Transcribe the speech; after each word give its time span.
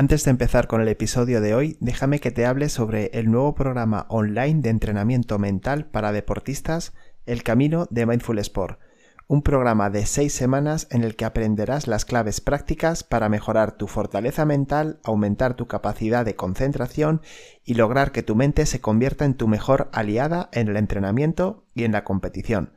Antes 0.00 0.24
de 0.24 0.30
empezar 0.30 0.66
con 0.66 0.80
el 0.80 0.88
episodio 0.88 1.42
de 1.42 1.54
hoy, 1.54 1.76
déjame 1.78 2.20
que 2.20 2.30
te 2.30 2.46
hable 2.46 2.70
sobre 2.70 3.10
el 3.12 3.30
nuevo 3.30 3.54
programa 3.54 4.06
online 4.08 4.62
de 4.62 4.70
entrenamiento 4.70 5.38
mental 5.38 5.90
para 5.90 6.10
deportistas, 6.10 6.94
El 7.26 7.42
Camino 7.42 7.86
de 7.90 8.06
Mindful 8.06 8.38
Sport, 8.38 8.80
un 9.28 9.42
programa 9.42 9.90
de 9.90 10.06
seis 10.06 10.32
semanas 10.32 10.88
en 10.90 11.04
el 11.04 11.16
que 11.16 11.26
aprenderás 11.26 11.86
las 11.86 12.06
claves 12.06 12.40
prácticas 12.40 13.04
para 13.04 13.28
mejorar 13.28 13.72
tu 13.72 13.88
fortaleza 13.88 14.46
mental, 14.46 15.00
aumentar 15.04 15.52
tu 15.52 15.66
capacidad 15.66 16.24
de 16.24 16.34
concentración 16.34 17.20
y 17.62 17.74
lograr 17.74 18.10
que 18.10 18.22
tu 18.22 18.34
mente 18.34 18.64
se 18.64 18.80
convierta 18.80 19.26
en 19.26 19.34
tu 19.34 19.48
mejor 19.48 19.90
aliada 19.92 20.48
en 20.54 20.68
el 20.68 20.78
entrenamiento 20.78 21.66
y 21.74 21.84
en 21.84 21.92
la 21.92 22.04
competición. 22.04 22.72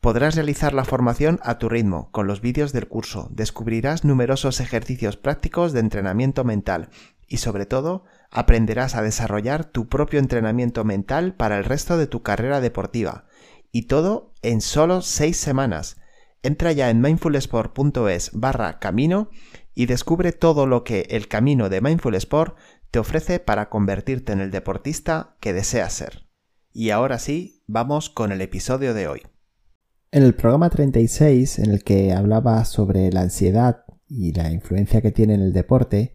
Podrás 0.00 0.36
realizar 0.36 0.74
la 0.74 0.84
formación 0.84 1.40
a 1.42 1.58
tu 1.58 1.68
ritmo, 1.68 2.10
con 2.12 2.28
los 2.28 2.40
vídeos 2.40 2.72
del 2.72 2.86
curso, 2.86 3.28
descubrirás 3.32 4.04
numerosos 4.04 4.60
ejercicios 4.60 5.16
prácticos 5.16 5.72
de 5.72 5.80
entrenamiento 5.80 6.44
mental 6.44 6.90
y 7.26 7.38
sobre 7.38 7.66
todo 7.66 8.04
aprenderás 8.30 8.94
a 8.94 9.02
desarrollar 9.02 9.64
tu 9.64 9.88
propio 9.88 10.20
entrenamiento 10.20 10.84
mental 10.84 11.34
para 11.34 11.58
el 11.58 11.64
resto 11.64 11.98
de 11.98 12.06
tu 12.06 12.22
carrera 12.22 12.60
deportiva. 12.60 13.26
Y 13.72 13.82
todo 13.82 14.32
en 14.42 14.60
solo 14.60 15.02
6 15.02 15.36
semanas. 15.36 15.96
Entra 16.42 16.70
ya 16.70 16.90
en 16.90 17.00
mindfulsport.es 17.00 18.30
barra 18.32 18.78
camino 18.78 19.30
y 19.74 19.86
descubre 19.86 20.32
todo 20.32 20.66
lo 20.66 20.84
que 20.84 21.08
el 21.10 21.26
camino 21.26 21.68
de 21.68 21.80
Mindful 21.80 22.14
Sport 22.14 22.56
te 22.92 23.00
ofrece 23.00 23.40
para 23.40 23.68
convertirte 23.68 24.32
en 24.32 24.40
el 24.40 24.52
deportista 24.52 25.36
que 25.40 25.52
deseas 25.52 25.92
ser. 25.92 26.28
Y 26.72 26.90
ahora 26.90 27.18
sí, 27.18 27.64
vamos 27.66 28.08
con 28.08 28.30
el 28.30 28.40
episodio 28.40 28.94
de 28.94 29.08
hoy. 29.08 29.22
En 30.10 30.22
el 30.22 30.34
programa 30.34 30.70
36, 30.70 31.58
en 31.58 31.70
el 31.70 31.84
que 31.84 32.14
hablaba 32.14 32.64
sobre 32.64 33.12
la 33.12 33.20
ansiedad 33.20 33.84
y 34.08 34.32
la 34.32 34.50
influencia 34.50 35.02
que 35.02 35.12
tiene 35.12 35.34
en 35.34 35.42
el 35.42 35.52
deporte, 35.52 36.14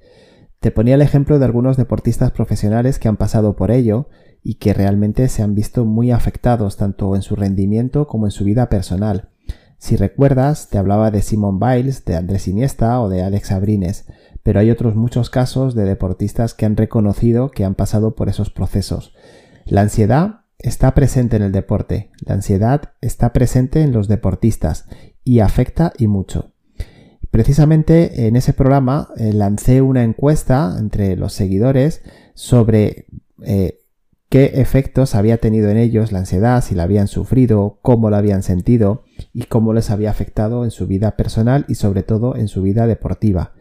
te 0.59 0.71
ponía 0.71 0.95
el 0.95 1.03
ejemplo 1.03 1.37
de 1.37 1.45
algunos 1.45 1.77
deportistas 1.77 2.31
profesionales 2.31 2.97
que 2.97 3.07
han 3.07 3.17
pasado 3.17 3.55
por 3.55 3.69
ello 3.69 4.09
y 4.41 4.55
que 4.55 4.73
realmente 4.73 5.27
se 5.27 5.43
han 5.43 5.53
visto 5.53 5.85
muy 5.85 6.09
afectados 6.09 6.75
tanto 6.75 7.15
en 7.15 7.21
su 7.21 7.35
rendimiento 7.35 8.07
como 8.07 8.25
en 8.25 8.31
su 8.31 8.45
vida 8.45 8.67
personal. 8.67 9.29
Si 9.77 9.95
recuerdas, 9.95 10.69
te 10.69 10.79
hablaba 10.79 11.11
de 11.11 11.21
Simon 11.21 11.59
Biles, 11.59 12.03
de 12.03 12.15
Andrés 12.15 12.47
Iniesta 12.47 12.99
o 12.99 13.09
de 13.09 13.21
Alex 13.21 13.51
Abrines, 13.51 14.05
pero 14.41 14.59
hay 14.59 14.71
otros 14.71 14.95
muchos 14.95 15.29
casos 15.29 15.75
de 15.75 15.83
deportistas 15.83 16.55
que 16.55 16.65
han 16.65 16.77
reconocido 16.77 17.51
que 17.51 17.63
han 17.63 17.75
pasado 17.75 18.15
por 18.15 18.27
esos 18.27 18.49
procesos. 18.49 19.13
La 19.65 19.81
ansiedad 19.81 20.42
está 20.63 20.95
presente 20.95 21.35
en 21.35 21.43
el 21.43 21.51
deporte, 21.51 22.09
la 22.25 22.33
ansiedad 22.35 22.93
está 23.01 23.33
presente 23.33 23.81
en 23.81 23.91
los 23.91 24.07
deportistas 24.07 24.85
y 25.23 25.39
afecta 25.39 25.93
y 25.97 26.07
mucho. 26.07 26.53
Precisamente 27.29 28.27
en 28.27 28.35
ese 28.35 28.53
programa 28.53 29.09
eh, 29.17 29.33
lancé 29.33 29.81
una 29.81 30.03
encuesta 30.03 30.75
entre 30.79 31.15
los 31.15 31.33
seguidores 31.33 32.01
sobre 32.33 33.07
eh, 33.43 33.79
qué 34.29 34.61
efectos 34.61 35.15
había 35.15 35.37
tenido 35.37 35.69
en 35.69 35.77
ellos 35.77 36.11
la 36.11 36.19
ansiedad, 36.19 36.63
si 36.63 36.75
la 36.75 36.83
habían 36.83 37.07
sufrido, 37.07 37.79
cómo 37.81 38.09
la 38.09 38.19
habían 38.19 38.41
sentido 38.41 39.03
y 39.33 39.43
cómo 39.43 39.73
les 39.73 39.89
había 39.89 40.11
afectado 40.11 40.63
en 40.63 40.71
su 40.71 40.87
vida 40.87 41.15
personal 41.17 41.65
y 41.67 41.75
sobre 41.75 42.03
todo 42.03 42.35
en 42.35 42.47
su 42.47 42.61
vida 42.61 42.87
deportiva. 42.87 43.53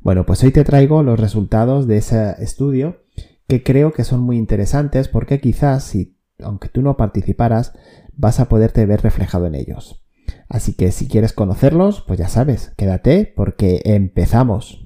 Bueno, 0.00 0.24
pues 0.24 0.42
hoy 0.44 0.52
te 0.52 0.64
traigo 0.64 1.02
los 1.02 1.20
resultados 1.20 1.86
de 1.86 1.98
ese 1.98 2.36
estudio 2.38 3.02
que 3.48 3.62
creo 3.62 3.92
que 3.92 4.04
son 4.04 4.20
muy 4.20 4.36
interesantes 4.36 5.08
porque 5.08 5.40
quizás 5.40 5.84
si 5.84 6.17
aunque 6.42 6.68
tú 6.68 6.82
no 6.82 6.96
participaras, 6.96 7.72
vas 8.16 8.38
a 8.40 8.48
poderte 8.48 8.86
ver 8.86 9.02
reflejado 9.02 9.46
en 9.46 9.54
ellos. 9.54 10.04
Así 10.48 10.74
que 10.74 10.92
si 10.92 11.08
quieres 11.08 11.32
conocerlos, 11.32 12.04
pues 12.06 12.18
ya 12.18 12.28
sabes, 12.28 12.72
quédate 12.76 13.32
porque 13.34 13.80
empezamos. 13.84 14.84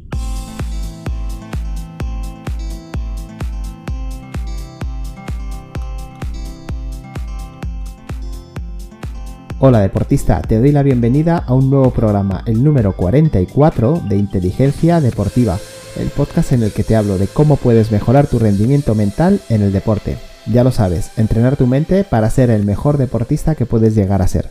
Hola 9.59 9.81
deportista, 9.81 10.43
te 10.43 10.59
doy 10.59 10.73
la 10.73 10.83
bienvenida 10.83 11.37
a 11.37 11.55
un 11.55 11.71
nuevo 11.71 11.91
programa, 11.93 12.43
el 12.47 12.65
número 12.65 12.97
44 12.97 14.03
de 14.09 14.17
Inteligencia 14.17 15.01
Deportiva, 15.01 15.57
el 15.99 16.09
podcast 16.09 16.51
en 16.53 16.65
el 16.65 16.73
que 16.73 16.83
te 16.83 16.97
hablo 16.97 17.17
de 17.17 17.29
cómo 17.29 17.57
puedes 17.57 17.93
mejorar 17.93 18.27
tu 18.27 18.41
rendimiento 18.41 18.97
mental 18.97 19.41
en 19.51 19.63
el 19.63 19.73
deporte. 19.73 20.32
Ya 20.51 20.65
lo 20.65 20.73
sabes, 20.73 21.17
entrenar 21.19 21.57
tu 21.57 21.69
mente 21.69 22.03
para 22.03 22.29
ser 22.29 22.51
el 22.51 22.65
mejor 22.65 22.99
deportista 22.99 23.55
que 23.55 23.65
puedes 23.65 23.95
llegar 23.95 24.23
a 24.23 24.29
ser. 24.29 24.51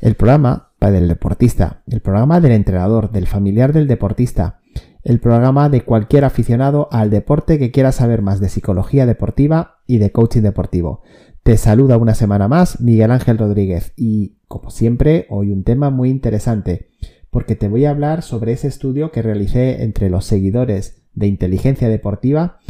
El 0.00 0.14
programa 0.14 0.70
para 0.78 0.96
el 0.96 1.06
deportista, 1.06 1.82
el 1.86 2.00
programa 2.00 2.40
del 2.40 2.52
entrenador, 2.52 3.10
del 3.10 3.26
familiar 3.26 3.74
del 3.74 3.88
deportista, 3.88 4.60
el 5.04 5.20
programa 5.20 5.68
de 5.68 5.82
cualquier 5.82 6.24
aficionado 6.24 6.88
al 6.92 7.10
deporte 7.10 7.58
que 7.58 7.70
quiera 7.70 7.92
saber 7.92 8.22
más 8.22 8.40
de 8.40 8.48
psicología 8.48 9.04
deportiva 9.04 9.80
y 9.86 9.98
de 9.98 10.12
coaching 10.12 10.42
deportivo. 10.42 11.02
Te 11.42 11.58
saluda 11.58 11.98
una 11.98 12.14
semana 12.14 12.48
más 12.48 12.80
Miguel 12.80 13.10
Ángel 13.10 13.36
Rodríguez 13.36 13.92
y, 13.96 14.38
como 14.48 14.70
siempre, 14.70 15.26
hoy 15.28 15.50
un 15.50 15.62
tema 15.62 15.90
muy 15.90 16.08
interesante, 16.08 16.88
porque 17.30 17.54
te 17.54 17.68
voy 17.68 17.84
a 17.84 17.90
hablar 17.90 18.22
sobre 18.22 18.52
ese 18.52 18.68
estudio 18.68 19.12
que 19.12 19.20
realicé 19.20 19.82
entre 19.82 20.08
los 20.08 20.24
seguidores 20.24 21.02
de 21.12 21.26
inteligencia 21.26 21.88
deportiva 21.90 22.60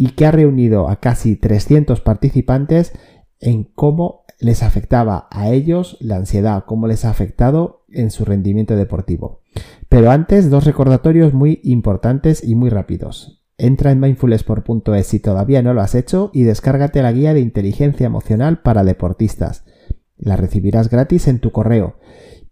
y 0.00 0.12
que 0.12 0.24
ha 0.24 0.30
reunido 0.30 0.88
a 0.88 0.96
casi 0.96 1.36
300 1.36 2.00
participantes 2.00 2.94
en 3.38 3.64
cómo 3.64 4.24
les 4.38 4.62
afectaba 4.62 5.28
a 5.30 5.50
ellos 5.50 5.98
la 6.00 6.16
ansiedad, 6.16 6.64
cómo 6.66 6.86
les 6.86 7.04
ha 7.04 7.10
afectado 7.10 7.84
en 7.90 8.10
su 8.10 8.24
rendimiento 8.24 8.76
deportivo. 8.76 9.42
Pero 9.90 10.10
antes, 10.10 10.48
dos 10.48 10.64
recordatorios 10.64 11.34
muy 11.34 11.60
importantes 11.64 12.42
y 12.42 12.54
muy 12.54 12.70
rápidos. 12.70 13.44
Entra 13.58 13.92
en 13.92 14.00
mindfulsport.es 14.00 15.06
si 15.06 15.20
todavía 15.20 15.60
no 15.60 15.74
lo 15.74 15.82
has 15.82 15.94
hecho 15.94 16.30
y 16.32 16.44
descárgate 16.44 17.02
la 17.02 17.12
guía 17.12 17.34
de 17.34 17.40
inteligencia 17.40 18.06
emocional 18.06 18.62
para 18.62 18.84
deportistas. 18.84 19.66
La 20.16 20.36
recibirás 20.36 20.88
gratis 20.88 21.28
en 21.28 21.40
tu 21.40 21.52
correo. 21.52 21.98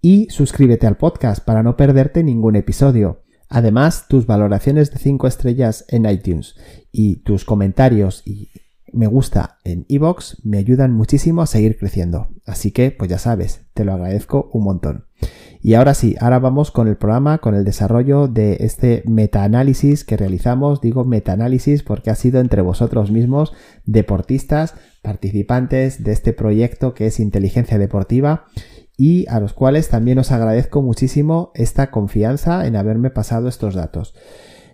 Y 0.02 0.28
suscríbete 0.28 0.86
al 0.86 0.98
podcast 0.98 1.42
para 1.42 1.62
no 1.62 1.78
perderte 1.78 2.22
ningún 2.22 2.56
episodio. 2.56 3.22
Además, 3.48 4.06
tus 4.08 4.26
valoraciones 4.26 4.90
de 4.90 4.98
5 4.98 5.26
estrellas 5.26 5.84
en 5.88 6.06
iTunes 6.06 6.54
y 6.92 7.16
tus 7.22 7.44
comentarios 7.44 8.22
y 8.26 8.50
me 8.92 9.06
gusta 9.06 9.58
en 9.64 9.84
iBox 9.88 10.44
me 10.44 10.58
ayudan 10.58 10.92
muchísimo 10.92 11.42
a 11.42 11.46
seguir 11.46 11.78
creciendo. 11.78 12.28
Así 12.46 12.70
que, 12.72 12.90
pues 12.90 13.10
ya 13.10 13.18
sabes, 13.18 13.66
te 13.74 13.84
lo 13.84 13.92
agradezco 13.92 14.50
un 14.52 14.64
montón. 14.64 15.04
Y 15.60 15.74
ahora 15.74 15.94
sí, 15.94 16.14
ahora 16.20 16.38
vamos 16.38 16.70
con 16.70 16.88
el 16.88 16.96
programa, 16.96 17.38
con 17.38 17.54
el 17.54 17.64
desarrollo 17.64 18.28
de 18.28 18.58
este 18.60 19.02
metaanálisis 19.06 20.04
que 20.04 20.16
realizamos. 20.16 20.80
Digo 20.80 21.04
metaanálisis 21.04 21.82
porque 21.82 22.10
ha 22.10 22.14
sido 22.14 22.40
entre 22.40 22.62
vosotros 22.62 23.10
mismos, 23.10 23.52
deportistas, 23.84 24.74
participantes 25.02 26.04
de 26.04 26.12
este 26.12 26.32
proyecto 26.32 26.94
que 26.94 27.06
es 27.06 27.18
inteligencia 27.18 27.78
deportiva 27.78 28.46
y 29.00 29.26
a 29.28 29.38
los 29.38 29.54
cuales 29.54 29.88
también 29.88 30.18
os 30.18 30.32
agradezco 30.32 30.82
muchísimo 30.82 31.52
esta 31.54 31.92
confianza 31.92 32.66
en 32.66 32.74
haberme 32.74 33.10
pasado 33.10 33.48
estos 33.48 33.74
datos. 33.74 34.12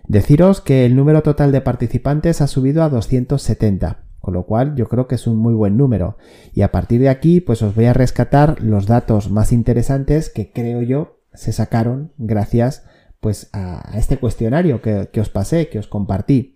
Deciros 0.07 0.61
que 0.61 0.85
el 0.85 0.95
número 0.95 1.21
total 1.21 1.51
de 1.51 1.61
participantes 1.61 2.41
ha 2.41 2.47
subido 2.47 2.83
a 2.83 2.89
270, 2.89 4.03
con 4.19 4.33
lo 4.33 4.47
cual 4.47 4.75
yo 4.75 4.87
creo 4.87 5.07
que 5.07 5.15
es 5.15 5.27
un 5.27 5.37
muy 5.37 5.53
buen 5.53 5.77
número. 5.77 6.17
Y 6.53 6.63
a 6.63 6.71
partir 6.71 7.01
de 7.01 7.09
aquí, 7.09 7.39
pues 7.39 7.61
os 7.61 7.75
voy 7.75 7.85
a 7.85 7.93
rescatar 7.93 8.61
los 8.61 8.87
datos 8.87 9.29
más 9.29 9.51
interesantes 9.51 10.31
que 10.31 10.51
creo 10.51 10.81
yo 10.81 11.19
se 11.35 11.51
sacaron 11.51 12.11
gracias 12.17 12.83
pues 13.19 13.49
a, 13.53 13.91
este 13.95 14.17
cuestionario 14.17 14.81
que, 14.81 15.09
que 15.13 15.21
os 15.21 15.29
pasé, 15.29 15.69
que 15.69 15.77
os 15.77 15.87
compartí. 15.87 16.55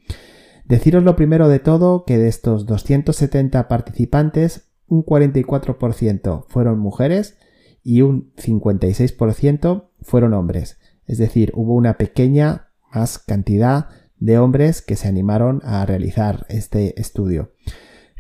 Deciros 0.66 1.04
lo 1.04 1.16
primero 1.16 1.48
de 1.48 1.60
todo 1.60 2.04
que 2.04 2.18
de 2.18 2.30
estos 2.30 2.66
270 2.66 3.68
participantes, 3.68 4.72
un 4.88 5.06
44% 5.06 6.46
fueron 6.48 6.80
mujeres 6.80 7.38
y 7.84 8.02
un 8.02 8.34
56% 8.36 9.90
fueron 10.02 10.34
hombres. 10.34 10.80
Es 11.06 11.18
decir, 11.18 11.52
hubo 11.56 11.76
una 11.76 11.98
pequeña 11.98 12.70
más 12.94 13.20
cantidad 13.20 13.90
de 14.18 14.38
hombres 14.38 14.82
que 14.82 14.96
se 14.96 15.08
animaron 15.08 15.62
a 15.64 15.86
realizar 15.86 16.46
este 16.50 17.00
estudio. 17.00 17.54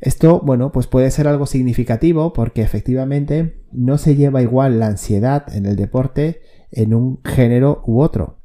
Esto, 0.01 0.39
bueno, 0.42 0.72
pues 0.72 0.88
puede 0.88 1.12
ser 1.12 1.28
algo 1.28 1.45
significativo 1.45 2.31
porque 2.31 2.62
efectivamente 2.62 3.63
no 3.72 3.98
se 3.98 4.16
lleva 4.16 4.42
igual 4.42 4.80
la 4.80 4.88
ansiedad 4.88 5.54
en 5.54 5.66
el 5.66 5.75
deporte 5.75 6.42
en 6.72 6.94
un 6.94 7.22
género 7.24 7.83
u 7.86 8.01
otro. 8.01 8.39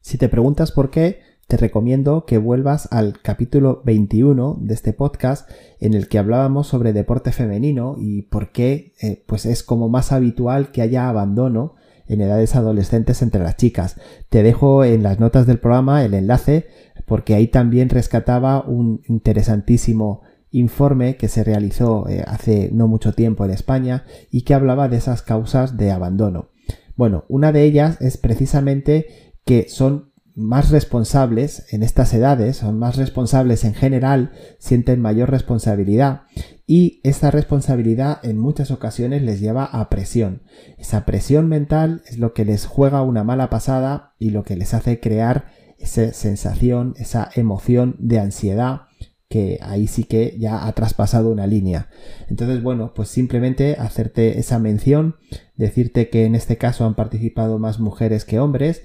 Si 0.00 0.18
te 0.18 0.28
preguntas 0.28 0.72
por 0.72 0.90
qué, 0.90 1.20
te 1.52 1.58
recomiendo 1.58 2.24
que 2.24 2.38
vuelvas 2.38 2.88
al 2.92 3.20
capítulo 3.20 3.82
21 3.84 4.56
de 4.62 4.72
este 4.72 4.94
podcast 4.94 5.50
en 5.80 5.92
el 5.92 6.08
que 6.08 6.18
hablábamos 6.18 6.66
sobre 6.66 6.94
deporte 6.94 7.30
femenino 7.30 7.96
y 7.98 8.22
por 8.22 8.52
qué 8.52 8.94
eh, 9.02 9.22
pues 9.26 9.44
es 9.44 9.62
como 9.62 9.90
más 9.90 10.12
habitual 10.12 10.72
que 10.72 10.80
haya 10.80 11.10
abandono 11.10 11.74
en 12.06 12.22
edades 12.22 12.56
adolescentes 12.56 13.20
entre 13.20 13.42
las 13.42 13.58
chicas. 13.58 14.00
Te 14.30 14.42
dejo 14.42 14.82
en 14.82 15.02
las 15.02 15.20
notas 15.20 15.46
del 15.46 15.58
programa 15.58 16.02
el 16.06 16.14
enlace 16.14 16.68
porque 17.04 17.34
ahí 17.34 17.48
también 17.48 17.90
rescataba 17.90 18.64
un 18.66 19.02
interesantísimo 19.06 20.22
informe 20.52 21.18
que 21.18 21.28
se 21.28 21.44
realizó 21.44 22.08
eh, 22.08 22.24
hace 22.26 22.70
no 22.72 22.88
mucho 22.88 23.12
tiempo 23.12 23.44
en 23.44 23.50
España 23.50 24.06
y 24.30 24.40
que 24.44 24.54
hablaba 24.54 24.88
de 24.88 24.96
esas 24.96 25.20
causas 25.20 25.76
de 25.76 25.90
abandono. 25.90 26.48
Bueno, 26.96 27.26
una 27.28 27.52
de 27.52 27.64
ellas 27.64 28.00
es 28.00 28.16
precisamente 28.16 29.34
que 29.44 29.68
son 29.68 30.11
más 30.34 30.70
responsables 30.70 31.66
en 31.72 31.82
estas 31.82 32.14
edades, 32.14 32.56
son 32.58 32.78
más 32.78 32.96
responsables 32.96 33.64
en 33.64 33.74
general, 33.74 34.32
sienten 34.58 35.00
mayor 35.00 35.30
responsabilidad 35.30 36.22
y 36.66 37.00
esta 37.02 37.30
responsabilidad 37.30 38.18
en 38.22 38.38
muchas 38.38 38.70
ocasiones 38.70 39.22
les 39.22 39.40
lleva 39.40 39.64
a 39.64 39.90
presión. 39.90 40.42
Esa 40.78 41.04
presión 41.04 41.48
mental 41.48 42.02
es 42.06 42.18
lo 42.18 42.32
que 42.32 42.44
les 42.44 42.66
juega 42.66 43.02
una 43.02 43.24
mala 43.24 43.50
pasada 43.50 44.14
y 44.18 44.30
lo 44.30 44.42
que 44.44 44.56
les 44.56 44.72
hace 44.72 45.00
crear 45.00 45.46
esa 45.78 46.12
sensación, 46.12 46.94
esa 46.96 47.28
emoción 47.34 47.96
de 47.98 48.20
ansiedad 48.20 48.82
que 49.28 49.58
ahí 49.62 49.86
sí 49.86 50.04
que 50.04 50.36
ya 50.38 50.66
ha 50.66 50.72
traspasado 50.72 51.30
una 51.30 51.46
línea. 51.46 51.88
Entonces, 52.28 52.62
bueno, 52.62 52.92
pues 52.94 53.08
simplemente 53.08 53.76
hacerte 53.78 54.38
esa 54.38 54.58
mención, 54.58 55.16
decirte 55.56 56.10
que 56.10 56.26
en 56.26 56.34
este 56.34 56.58
caso 56.58 56.84
han 56.84 56.94
participado 56.94 57.58
más 57.58 57.80
mujeres 57.80 58.26
que 58.26 58.38
hombres 58.38 58.82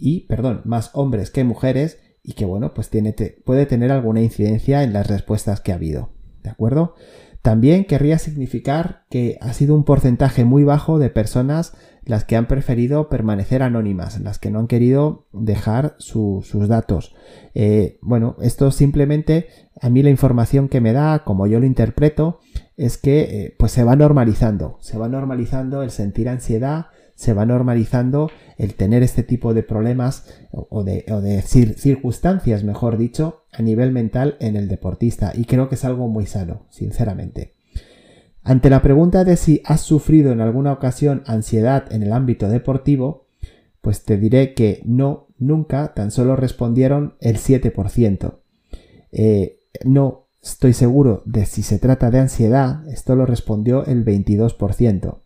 y, 0.00 0.26
perdón, 0.26 0.62
más 0.64 0.90
hombres 0.94 1.30
que 1.30 1.44
mujeres 1.44 1.98
y 2.22 2.32
que, 2.32 2.44
bueno, 2.44 2.74
pues 2.74 2.90
tiene, 2.90 3.14
puede 3.44 3.66
tener 3.66 3.92
alguna 3.92 4.22
incidencia 4.22 4.82
en 4.82 4.92
las 4.92 5.06
respuestas 5.06 5.60
que 5.60 5.72
ha 5.72 5.76
habido. 5.76 6.10
¿De 6.42 6.50
acuerdo? 6.50 6.94
También 7.42 7.84
querría 7.84 8.18
significar 8.18 9.04
que 9.08 9.38
ha 9.40 9.52
sido 9.54 9.74
un 9.74 9.84
porcentaje 9.84 10.44
muy 10.44 10.64
bajo 10.64 10.98
de 10.98 11.08
personas 11.08 11.72
las 12.04 12.24
que 12.24 12.36
han 12.36 12.48
preferido 12.48 13.08
permanecer 13.08 13.62
anónimas, 13.62 14.20
las 14.20 14.38
que 14.38 14.50
no 14.50 14.58
han 14.58 14.66
querido 14.66 15.26
dejar 15.32 15.94
sus 15.98 16.68
datos. 16.68 17.14
Eh, 17.54 17.98
bueno, 18.02 18.36
esto 18.42 18.70
simplemente 18.70 19.48
a 19.80 19.90
mí 19.90 20.02
la 20.02 20.10
información 20.10 20.68
que 20.68 20.80
me 20.80 20.92
da, 20.92 21.24
como 21.24 21.46
yo 21.46 21.60
lo 21.60 21.66
interpreto, 21.66 22.40
es 22.76 22.98
que 22.98 23.20
eh, 23.20 23.56
pues 23.58 23.72
se 23.72 23.84
va 23.84 23.96
normalizando, 23.96 24.78
se 24.80 24.98
va 24.98 25.08
normalizando 25.08 25.82
el 25.82 25.90
sentir 25.90 26.28
ansiedad, 26.28 26.86
se 27.20 27.34
va 27.34 27.44
normalizando 27.44 28.30
el 28.56 28.76
tener 28.76 29.02
este 29.02 29.22
tipo 29.22 29.52
de 29.52 29.62
problemas 29.62 30.24
o 30.52 30.84
de, 30.84 31.04
o 31.10 31.20
de 31.20 31.42
circunstancias, 31.42 32.64
mejor 32.64 32.96
dicho, 32.96 33.42
a 33.52 33.60
nivel 33.60 33.92
mental 33.92 34.38
en 34.40 34.56
el 34.56 34.68
deportista. 34.68 35.32
Y 35.34 35.44
creo 35.44 35.68
que 35.68 35.74
es 35.74 35.84
algo 35.84 36.08
muy 36.08 36.24
sano, 36.24 36.62
sinceramente. 36.70 37.52
Ante 38.42 38.70
la 38.70 38.80
pregunta 38.80 39.24
de 39.24 39.36
si 39.36 39.60
has 39.66 39.82
sufrido 39.82 40.32
en 40.32 40.40
alguna 40.40 40.72
ocasión 40.72 41.22
ansiedad 41.26 41.92
en 41.92 42.02
el 42.02 42.14
ámbito 42.14 42.48
deportivo, 42.48 43.26
pues 43.82 44.02
te 44.04 44.16
diré 44.16 44.54
que 44.54 44.80
no, 44.86 45.26
nunca, 45.38 45.92
tan 45.92 46.10
solo 46.12 46.36
respondieron 46.36 47.16
el 47.20 47.36
7%. 47.36 48.38
Eh, 49.12 49.58
no 49.84 50.28
estoy 50.42 50.72
seguro 50.72 51.22
de 51.26 51.44
si 51.44 51.62
se 51.62 51.78
trata 51.78 52.10
de 52.10 52.20
ansiedad, 52.20 52.88
esto 52.88 53.14
lo 53.14 53.26
respondió 53.26 53.84
el 53.84 54.06
22%. 54.06 55.18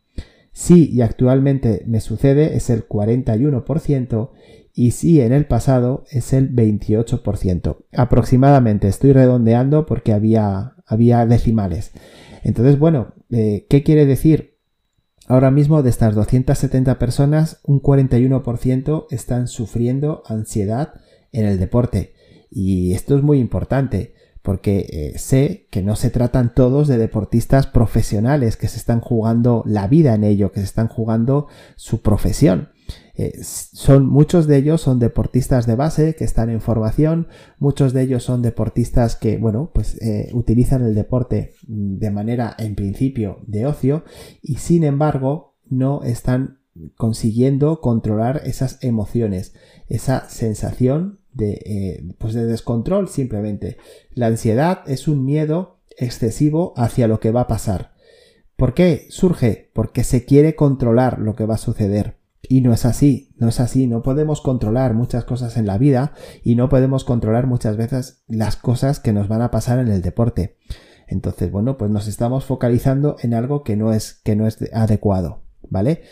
Sí 0.55 0.89
y 0.91 1.03
actualmente 1.03 1.83
me 1.85 2.01
sucede 2.01 2.57
es 2.57 2.71
el 2.71 2.89
41% 2.89 4.31
y 4.73 4.93
sí 4.93 5.21
en 5.21 5.33
el 5.33 5.47
pasado 5.47 6.05
es 6.11 6.33
el 6.33 6.55
28%. 6.55 7.77
Aproximadamente 7.93 8.87
estoy 8.87 9.13
redondeando 9.13 9.85
porque 9.85 10.13
había, 10.13 10.77
había 10.87 11.27
decimales. 11.27 11.91
Entonces, 12.45 12.79
bueno, 12.79 13.15
eh, 13.31 13.67
¿qué 13.69 13.83
quiere 13.83 14.07
decir? 14.07 14.55
Ahora 15.27 15.51
mismo 15.51 15.83
de 15.83 15.91
estas 15.91 16.15
270 16.15 17.01
personas, 17.01 17.59
un 17.65 17.83
41% 17.83 19.07
están 19.11 19.49
sufriendo 19.49 20.23
ansiedad 20.27 20.95
en 21.33 21.47
el 21.47 21.59
deporte. 21.59 22.15
Y 22.49 22.93
esto 22.93 23.17
es 23.17 23.25
muy 23.25 23.41
importante 23.41 24.14
porque 24.45 24.87
eh, 24.91 25.19
sé 25.19 25.69
que 25.71 25.81
no 25.81 25.97
se 25.97 26.11
tratan 26.11 26.53
todos 26.55 26.87
de 26.87 26.99
deportistas 26.99 27.67
profesionales 27.67 28.59
que 28.59 28.69
se 28.69 28.77
están 28.77 29.01
jugando 29.01 29.63
la 29.65 29.89
vida 29.89 30.15
en 30.15 30.23
ello, 30.23 30.53
que 30.53 30.61
se 30.61 30.67
están 30.67 30.87
jugando 30.87 31.49
su 31.77 32.03
profesión. 32.03 32.69
Eh, 33.15 33.33
son 33.43 34.07
muchos 34.07 34.47
de 34.47 34.59
ellos 34.59 34.83
son 34.83 34.99
deportistas 34.99 35.67
de 35.67 35.77
base 35.77 36.15
que 36.15 36.25
están 36.25 36.51
en 36.51 36.61
formación, 36.61 37.29
muchos 37.59 37.95
de 37.95 38.03
ellos 38.03 38.23
son 38.23 38.43
deportistas 38.43 39.17
que, 39.17 39.39
bueno, 39.39 39.71
pues 39.73 39.97
eh, 40.03 40.29
utilizan 40.35 40.83
el 40.85 40.95
deporte 40.95 41.55
de 41.67 42.11
manera, 42.11 42.55
en 42.59 42.75
principio, 42.75 43.39
de 43.47 43.65
ocio 43.65 44.05
y 44.43 44.57
sin 44.57 44.85
embargo 44.85 45.55
no 45.71 46.03
están 46.03 46.59
consiguiendo 46.97 47.81
controlar 47.81 48.43
esas 48.45 48.77
emociones, 48.83 49.55
esa 49.89 50.29
sensación 50.29 51.21
de, 51.35 51.61
eh, 51.65 52.15
pues 52.19 52.35
de 52.35 52.47
descontrol 52.47 53.09
simplemente. 53.09 53.77
La 54.13 54.27
ansiedad 54.27 54.81
es 54.87 55.09
un 55.09 55.25
miedo 55.25 55.81
excesivo 55.99 56.73
hacia 56.77 57.09
lo 57.09 57.21
que 57.21 57.33
va 57.33 57.43
a 57.43 57.47
pasar. 57.47 57.93
¿Por 58.57 58.75
qué 58.75 59.07
surge? 59.11 59.71
Porque 59.75 60.05
se 60.05 60.25
quiere 60.25 60.55
controlar 60.55 61.19
lo 61.19 61.35
que 61.35 61.45
va 61.45 61.55
a 61.55 61.59
suceder. 61.59 62.19
Y 62.49 62.61
no 62.61 62.73
es 62.73 62.85
así, 62.85 63.33
no 63.37 63.49
es 63.49 63.59
así, 63.59 63.87
no 63.87 64.03
podemos 64.03 64.41
controlar 64.41 64.95
muchas 64.95 65.25
cosas 65.25 65.57
en 65.57 65.67
la 65.67 65.79
vida 65.79 66.13
y 66.43 66.57
no 66.57 66.69
podemos 66.69 67.05
controlar 67.05 67.47
muchas 67.47 67.77
veces 67.77 68.23
las 68.29 68.57
cosas 68.57 69.01
que 69.01 69.13
nos 69.13 69.29
van 69.29 69.43
a 69.43 69.51
pasar 69.51 69.79
en 69.79 69.89
el 69.89 70.03
deporte. 70.03 70.57
Entonces, 71.09 71.51
bueno, 71.51 71.77
pues 71.79 71.91
nos 71.91 72.07
estamos 72.07 72.45
focalizando 72.45 73.17
en 73.23 73.35
algo 73.35 73.63
que 73.63 73.77
no 73.77 73.93
es, 73.93 74.21
que 74.25 74.37
no 74.37 74.47
es 74.47 74.59
adecuado, 74.73 75.43
¿vale? 75.69 76.03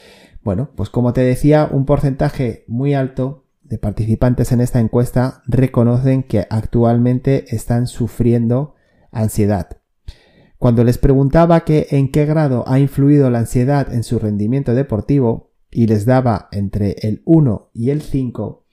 Bueno, 0.42 0.70
pues 0.74 0.90
como 0.90 1.12
te 1.12 1.20
decía, 1.20 1.68
un 1.70 1.84
porcentaje 1.84 2.64
muy 2.66 2.94
alto 2.94 3.41
de 3.72 3.78
participantes 3.78 4.52
en 4.52 4.60
esta 4.60 4.80
encuesta 4.80 5.42
reconocen 5.46 6.24
que 6.24 6.46
actualmente 6.50 7.56
están 7.56 7.86
sufriendo 7.86 8.74
ansiedad. 9.10 9.78
Cuando 10.58 10.84
les 10.84 10.98
preguntaba 10.98 11.64
que 11.64 11.86
en 11.90 12.12
qué 12.12 12.26
grado 12.26 12.64
ha 12.68 12.78
influido 12.78 13.30
la 13.30 13.38
ansiedad 13.38 13.90
en 13.94 14.02
su 14.02 14.18
rendimiento 14.18 14.74
deportivo 14.74 15.54
y 15.70 15.86
les 15.86 16.04
daba 16.04 16.50
entre 16.52 16.96
el 17.00 17.22
1 17.24 17.70
y 17.72 17.88
el 17.88 18.02
5, 18.02 18.66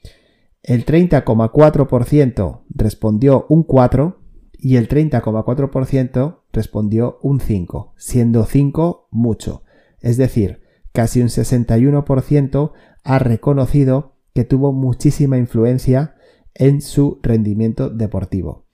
el 0.64 0.86
30,4% 0.86 2.64
respondió 2.68 3.46
un 3.48 3.64
4 3.64 4.20
y 4.52 4.76
el 4.76 4.90
30,4% 4.90 6.40
respondió 6.52 7.20
un 7.22 7.40
5, 7.40 7.94
siendo 7.96 8.46
5 8.46 9.08
mucho. 9.12 9.64
Es 10.02 10.18
decir, 10.18 10.60
casi 10.92 11.22
un 11.22 11.30
61% 11.30 12.74
ha 13.06 13.20
reconocido 13.20 14.19
tuvo 14.44 14.72
muchísima 14.74 15.38
influencia 15.38 16.16
en 16.54 16.82
su 16.82 17.20
rendimiento 17.22 17.90
deportivo. 17.90 18.66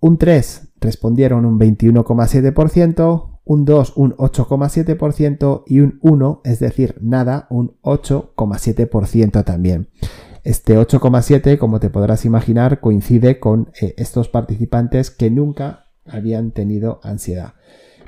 Un 0.00 0.16
3 0.16 0.72
respondieron 0.80 1.44
un 1.44 1.58
21,7%, 1.60 3.40
un 3.44 3.64
2 3.64 3.92
un 3.96 4.16
8,7% 4.16 5.64
y 5.66 5.80
un 5.80 5.98
1, 6.02 6.40
es 6.44 6.60
decir, 6.60 6.96
nada, 7.00 7.46
un 7.50 7.76
8,7% 7.82 9.44
también. 9.44 9.88
Este 10.42 10.78
8,7, 10.78 11.58
como 11.58 11.80
te 11.80 11.90
podrás 11.90 12.24
imaginar, 12.24 12.80
coincide 12.80 13.38
con 13.38 13.70
eh, 13.80 13.94
estos 13.98 14.28
participantes 14.28 15.10
que 15.10 15.30
nunca 15.30 15.90
habían 16.06 16.52
tenido 16.52 17.00
ansiedad. 17.02 17.54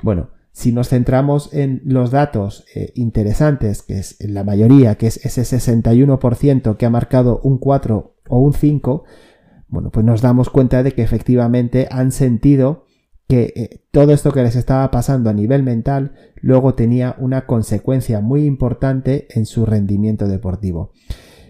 Bueno, 0.01 0.29
si 0.53 0.71
nos 0.71 0.89
centramos 0.89 1.51
en 1.51 1.81
los 1.83 2.11
datos 2.11 2.65
eh, 2.75 2.93
interesantes, 2.95 3.81
que 3.81 3.97
es 3.97 4.17
la 4.19 4.43
mayoría, 4.43 4.95
que 4.95 5.07
es 5.07 5.17
ese 5.25 5.41
61% 5.41 6.77
que 6.77 6.85
ha 6.85 6.89
marcado 6.91 7.41
un 7.43 7.57
4 7.57 8.15
o 8.29 8.39
un 8.39 8.53
5, 8.53 9.03
bueno, 9.67 9.89
pues 9.89 10.05
nos 10.05 10.21
damos 10.21 10.51
cuenta 10.51 10.83
de 10.83 10.91
que 10.91 11.01
efectivamente 11.01 11.87
han 11.89 12.11
sentido 12.11 12.85
que 13.27 13.51
eh, 13.55 13.83
todo 13.89 14.13
esto 14.13 14.31
que 14.31 14.43
les 14.43 14.55
estaba 14.55 14.91
pasando 14.91 15.31
a 15.31 15.33
nivel 15.33 15.63
mental 15.63 16.13
luego 16.35 16.75
tenía 16.75 17.15
una 17.17 17.47
consecuencia 17.47 18.21
muy 18.21 18.45
importante 18.45 19.27
en 19.31 19.47
su 19.47 19.65
rendimiento 19.65 20.27
deportivo. 20.27 20.91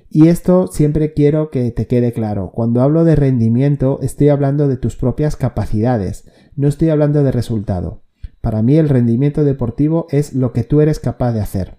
Y 0.09 0.29
esto 0.29 0.67
siempre 0.67 1.13
quiero 1.13 1.49
que 1.49 1.71
te 1.71 1.87
quede 1.87 2.13
claro. 2.13 2.51
Cuando 2.53 2.81
hablo 2.81 3.03
de 3.03 3.17
rendimiento 3.17 3.99
estoy 4.01 4.29
hablando 4.29 4.69
de 4.69 4.77
tus 4.77 4.95
propias 4.95 5.35
capacidades, 5.35 6.29
no 6.55 6.69
estoy 6.69 6.89
hablando 6.89 7.23
de 7.23 7.33
resultado. 7.33 8.02
Para 8.43 8.61
mí 8.61 8.75
el 8.75 8.89
rendimiento 8.89 9.45
deportivo 9.45 10.05
es 10.09 10.33
lo 10.33 10.51
que 10.51 10.65
tú 10.65 10.81
eres 10.81 10.99
capaz 10.99 11.31
de 11.31 11.39
hacer. 11.39 11.77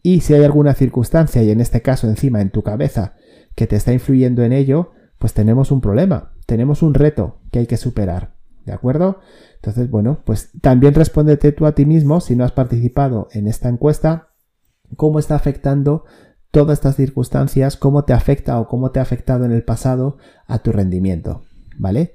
Y 0.00 0.20
si 0.20 0.32
hay 0.32 0.44
alguna 0.44 0.74
circunstancia, 0.74 1.42
y 1.42 1.50
en 1.50 1.60
este 1.60 1.82
caso 1.82 2.06
encima 2.06 2.40
en 2.40 2.50
tu 2.50 2.62
cabeza, 2.62 3.16
que 3.56 3.66
te 3.66 3.74
está 3.74 3.92
influyendo 3.92 4.44
en 4.44 4.52
ello, 4.52 4.92
pues 5.18 5.34
tenemos 5.34 5.72
un 5.72 5.80
problema, 5.80 6.34
tenemos 6.46 6.84
un 6.84 6.94
reto 6.94 7.40
que 7.50 7.58
hay 7.58 7.66
que 7.66 7.76
superar. 7.76 8.36
¿De 8.64 8.72
acuerdo? 8.72 9.18
Entonces, 9.56 9.90
bueno, 9.90 10.22
pues 10.24 10.50
también 10.60 10.94
respóndete 10.94 11.50
tú 11.50 11.66
a 11.66 11.74
ti 11.74 11.84
mismo, 11.84 12.20
si 12.20 12.36
no 12.36 12.44
has 12.44 12.52
participado 12.52 13.26
en 13.32 13.48
esta 13.48 13.68
encuesta, 13.68 14.28
cómo 14.94 15.18
está 15.18 15.34
afectando 15.34 16.04
todas 16.52 16.78
estas 16.78 16.94
circunstancias, 16.94 17.76
cómo 17.76 18.04
te 18.04 18.12
afecta 18.12 18.60
o 18.60 18.68
cómo 18.68 18.92
te 18.92 19.00
ha 19.00 19.02
afectado 19.02 19.46
en 19.46 19.50
el 19.50 19.64
pasado 19.64 20.16
a 20.46 20.60
tu 20.60 20.70
rendimiento. 20.70 21.42
¿Vale? 21.76 22.14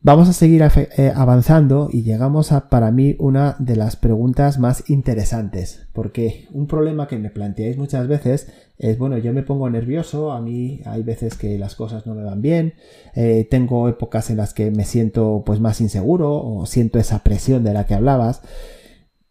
Vamos 0.00 0.28
a 0.28 0.32
seguir 0.32 0.62
eh, 0.62 1.12
avanzando 1.14 1.88
y 1.92 2.02
llegamos 2.02 2.52
a 2.52 2.68
para 2.68 2.92
mí 2.92 3.16
una 3.18 3.56
de 3.58 3.74
las 3.74 3.96
preguntas 3.96 4.60
más 4.60 4.88
interesantes, 4.88 5.88
porque 5.92 6.46
un 6.52 6.68
problema 6.68 7.08
que 7.08 7.18
me 7.18 7.30
planteáis 7.30 7.76
muchas 7.76 8.06
veces 8.06 8.48
es, 8.78 8.96
bueno, 8.96 9.18
yo 9.18 9.32
me 9.32 9.42
pongo 9.42 9.68
nervioso, 9.68 10.30
a 10.30 10.40
mí 10.40 10.82
hay 10.84 11.02
veces 11.02 11.34
que 11.34 11.58
las 11.58 11.74
cosas 11.74 12.06
no 12.06 12.14
me 12.14 12.22
van 12.22 12.40
bien, 12.40 12.74
eh, 13.16 13.48
tengo 13.50 13.88
épocas 13.88 14.30
en 14.30 14.36
las 14.36 14.54
que 14.54 14.70
me 14.70 14.84
siento 14.84 15.42
pues 15.44 15.58
más 15.58 15.80
inseguro 15.80 16.32
o 16.44 16.64
siento 16.66 17.00
esa 17.00 17.24
presión 17.24 17.64
de 17.64 17.74
la 17.74 17.84
que 17.84 17.94
hablabas, 17.94 18.42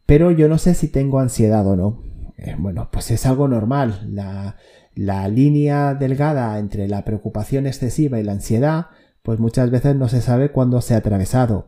pero 0.05 0.31
yo 0.31 0.49
no 0.49 0.57
sé 0.57 0.73
si 0.73 0.89
tengo 0.89 1.19
ansiedad 1.19 1.65
o 1.65 1.77
no. 1.77 2.03
Eh, 2.37 2.55
bueno, 2.59 2.89
pues 2.91 3.09
es 3.11 3.25
algo 3.25 3.47
normal, 3.47 4.09
la, 4.11 4.57
La 4.95 5.27
línea 5.27 5.93
delgada 5.93 6.57
entre 6.59 6.87
la 6.87 7.05
preocupación 7.05 7.67
excesiva 7.67 8.19
y 8.19 8.23
la 8.23 8.31
ansiedad, 8.33 8.87
pues 9.27 9.41
muchas 9.41 9.71
veces 9.71 9.93
no 9.97 10.07
se 10.07 10.21
sabe 10.21 10.53
cuándo 10.53 10.79
se 10.79 10.93
ha 10.93 10.99
atravesado. 10.99 11.67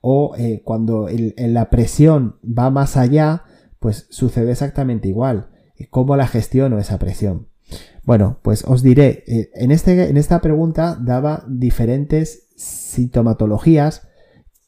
O 0.00 0.36
eh, 0.38 0.62
cuando 0.64 1.08
la 1.36 1.68
presión 1.68 2.36
va 2.44 2.70
más 2.70 2.96
allá, 2.96 3.42
pues 3.80 4.06
sucede 4.10 4.52
exactamente 4.52 5.08
igual. 5.08 5.48
¿Cómo 5.90 6.16
la 6.16 6.28
gestiono 6.28 6.78
esa 6.78 7.00
presión? 7.00 7.48
Bueno, 8.04 8.38
pues 8.42 8.62
os 8.64 8.84
diré, 8.84 9.24
eh, 9.26 9.50
en, 9.54 9.72
este, 9.72 10.08
en 10.08 10.16
esta 10.18 10.40
pregunta 10.40 10.96
daba 11.02 11.44
diferentes 11.48 12.46
sintomatologías 12.54 14.06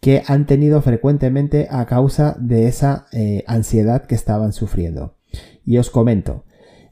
que 0.01 0.25
han 0.27 0.49
tenido 0.49 0.83
frecuentemente 0.83 1.69
a 1.71 1.87
causa 1.87 2.37
de 2.41 2.67
esa 2.67 3.07
eh, 3.13 3.45
ansiedad 3.47 4.07
que 4.07 4.17
estaban 4.17 4.53
sufriendo. 4.53 5.15
Y 5.65 5.79
os 5.79 5.91
comento, 5.91 6.45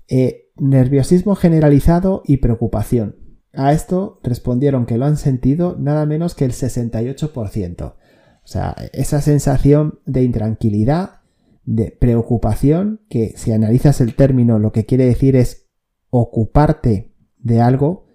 eh, 0.06 0.50
nerviosismo 0.56 1.34
generalizado 1.34 2.22
y 2.24 2.36
preocupación. 2.36 3.16
A 3.52 3.72
esto 3.72 4.20
respondieron 4.22 4.86
que 4.86 4.96
lo 4.96 5.06
han 5.06 5.16
sentido 5.16 5.76
nada 5.78 6.06
menos 6.06 6.34
que 6.34 6.44
el 6.44 6.52
68%. 6.52 7.94
O 8.42 8.46
sea, 8.46 8.74
esa 8.92 9.20
sensación 9.20 10.00
de 10.06 10.22
intranquilidad, 10.22 11.20
de 11.64 11.96
preocupación, 11.98 13.00
que 13.08 13.34
si 13.36 13.52
analizas 13.52 14.00
el 14.00 14.14
término 14.14 14.58
lo 14.58 14.72
que 14.72 14.86
quiere 14.86 15.06
decir 15.06 15.36
es 15.36 15.68
ocuparte 16.10 17.12
de 17.38 17.60
algo 17.60 18.06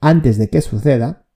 antes 0.00 0.38
de 0.38 0.48
que 0.48 0.60
suceda, 0.60 1.26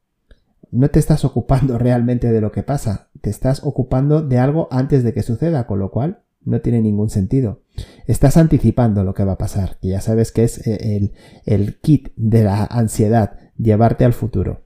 no 0.70 0.90
te 0.90 0.98
estás 0.98 1.24
ocupando 1.24 1.78
realmente 1.78 2.30
de 2.32 2.40
lo 2.40 2.52
que 2.52 2.62
pasa, 2.62 3.10
te 3.20 3.30
estás 3.30 3.62
ocupando 3.64 4.22
de 4.22 4.38
algo 4.38 4.68
antes 4.70 5.02
de 5.04 5.12
que 5.12 5.22
suceda, 5.22 5.66
con 5.66 5.78
lo 5.78 5.90
cual 5.90 6.22
no 6.46 6.60
tiene 6.60 6.80
ningún 6.80 7.10
sentido. 7.10 7.60
Estás 8.06 8.36
anticipando 8.36 9.04
lo 9.04 9.12
que 9.12 9.24
va 9.24 9.32
a 9.32 9.38
pasar, 9.38 9.78
que 9.82 9.88
ya 9.88 10.00
sabes 10.00 10.32
que 10.32 10.44
es 10.44 10.66
eh, 10.66 10.96
el, 10.96 11.12
el 11.44 11.78
kit 11.80 12.08
de 12.16 12.44
la 12.44 12.64
ansiedad, 12.64 13.36
llevarte 13.58 14.04
al 14.04 14.14
futuro. 14.14 14.62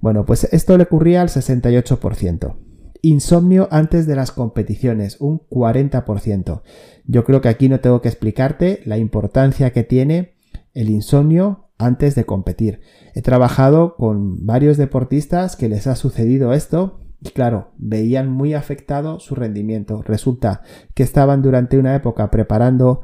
Bueno, 0.00 0.26
pues 0.26 0.44
esto 0.52 0.76
le 0.76 0.84
ocurría 0.84 1.22
al 1.22 1.28
68%. 1.28 2.56
Insomnio 3.00 3.68
antes 3.70 4.06
de 4.06 4.16
las 4.16 4.32
competiciones, 4.32 5.16
un 5.20 5.40
40%. 5.48 6.62
Yo 7.06 7.24
creo 7.24 7.40
que 7.40 7.48
aquí 7.48 7.68
no 7.68 7.80
tengo 7.80 8.00
que 8.02 8.08
explicarte 8.08 8.80
la 8.84 8.98
importancia 8.98 9.72
que 9.72 9.82
tiene 9.82 10.34
el 10.74 10.90
insomnio 10.90 11.70
antes 11.78 12.14
de 12.14 12.24
competir. 12.24 12.80
He 13.14 13.22
trabajado 13.22 13.96
con 13.96 14.46
varios 14.46 14.76
deportistas 14.76 15.56
que 15.56 15.68
les 15.68 15.86
ha 15.86 15.96
sucedido 15.96 16.52
esto 16.52 17.00
y 17.24 17.30
claro, 17.30 17.72
veían 17.78 18.30
muy 18.30 18.52
afectado 18.52 19.18
su 19.18 19.34
rendimiento. 19.34 20.02
Resulta 20.02 20.60
que 20.94 21.02
estaban 21.02 21.40
durante 21.40 21.78
una 21.78 21.96
época 21.96 22.30
preparando 22.30 23.00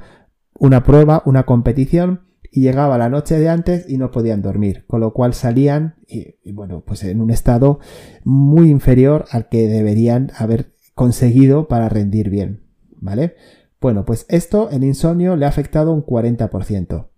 una 0.52 0.84
prueba, 0.84 1.22
una 1.24 1.44
competición 1.44 2.28
y 2.52 2.60
llegaba 2.60 2.98
la 2.98 3.08
noche 3.08 3.38
de 3.38 3.48
antes 3.48 3.88
y 3.88 3.96
no 3.96 4.10
podían 4.10 4.42
dormir, 4.42 4.84
con 4.86 5.00
lo 5.00 5.14
cual 5.14 5.32
salían 5.32 5.94
y, 6.06 6.52
bueno, 6.52 6.84
pues 6.86 7.02
en 7.04 7.22
un 7.22 7.30
estado 7.30 7.80
muy 8.22 8.68
inferior 8.68 9.24
al 9.30 9.48
que 9.48 9.68
deberían 9.68 10.32
haber 10.36 10.74
conseguido 10.94 11.66
para 11.66 11.88
rendir 11.88 12.28
bien, 12.28 12.66
¿vale? 12.96 13.36
Bueno, 13.80 14.04
pues 14.04 14.26
esto 14.28 14.68
en 14.70 14.82
insomnio 14.82 15.34
le 15.36 15.46
ha 15.46 15.48
afectado 15.48 15.92
un 15.92 16.04
40% 16.04 17.08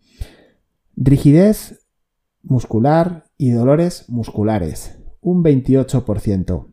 rigidez 0.95 1.89
muscular 2.43 3.25
y 3.37 3.51
dolores 3.51 4.09
musculares, 4.09 4.99
un 5.21 5.43
28%. 5.43 6.72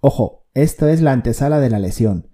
Ojo, 0.00 0.46
esto 0.54 0.88
es 0.88 1.00
la 1.00 1.12
antesala 1.12 1.60
de 1.60 1.70
la 1.70 1.78
lesión. 1.78 2.28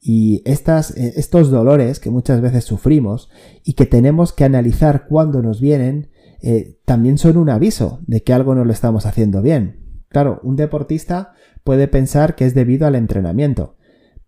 Y 0.00 0.42
estas, 0.46 0.96
eh, 0.96 1.12
estos 1.16 1.50
dolores 1.50 2.00
que 2.00 2.10
muchas 2.10 2.40
veces 2.40 2.64
sufrimos 2.64 3.28
y 3.64 3.74
que 3.74 3.86
tenemos 3.86 4.32
que 4.32 4.44
analizar 4.44 5.06
cuando 5.08 5.42
nos 5.42 5.60
vienen, 5.60 6.10
eh, 6.42 6.78
también 6.86 7.18
son 7.18 7.36
un 7.36 7.50
aviso 7.50 8.00
de 8.06 8.22
que 8.22 8.32
algo 8.32 8.54
no 8.54 8.64
lo 8.64 8.72
estamos 8.72 9.04
haciendo 9.04 9.42
bien. 9.42 10.04
Claro, 10.08 10.40
un 10.42 10.56
deportista 10.56 11.34
puede 11.64 11.86
pensar 11.86 12.34
que 12.34 12.46
es 12.46 12.54
debido 12.54 12.86
al 12.86 12.94
entrenamiento, 12.94 13.76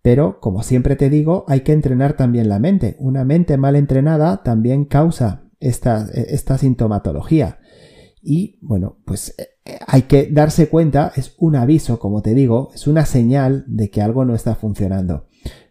pero 0.03 0.41
como 0.41 0.63
siempre 0.63 0.97
te 0.97 1.09
digo, 1.09 1.45
hay 1.49 1.61
que 1.61 1.73
entrenar 1.73 2.17
también 2.17 2.49
la 2.49 2.59
mente. 2.59 2.97
Una 2.99 3.25
mente 3.25 3.57
mal 3.57 3.77
entrenada 3.77 4.43
también 4.43 4.85
causa 4.85 5.45
esta, 5.59 6.07
esta 6.13 6.59
sintomatología. 6.59 7.61
Y 8.21 8.59
bueno, 8.61 8.99
pues 9.05 9.35
eh, 9.39 9.47
hay 9.87 10.03
que 10.03 10.29
darse 10.31 10.69
cuenta, 10.69 11.13
es 11.17 11.35
un 11.39 11.57
aviso, 11.57 11.99
como 11.99 12.23
te 12.23 12.35
digo, 12.35 12.71
es 12.75 12.87
una 12.87 13.07
señal 13.07 13.65
de 13.67 13.91
que 13.91 14.03
algo 14.03 14.25
no 14.25 14.35
está 14.35 14.55
funcionando. 14.55 15.27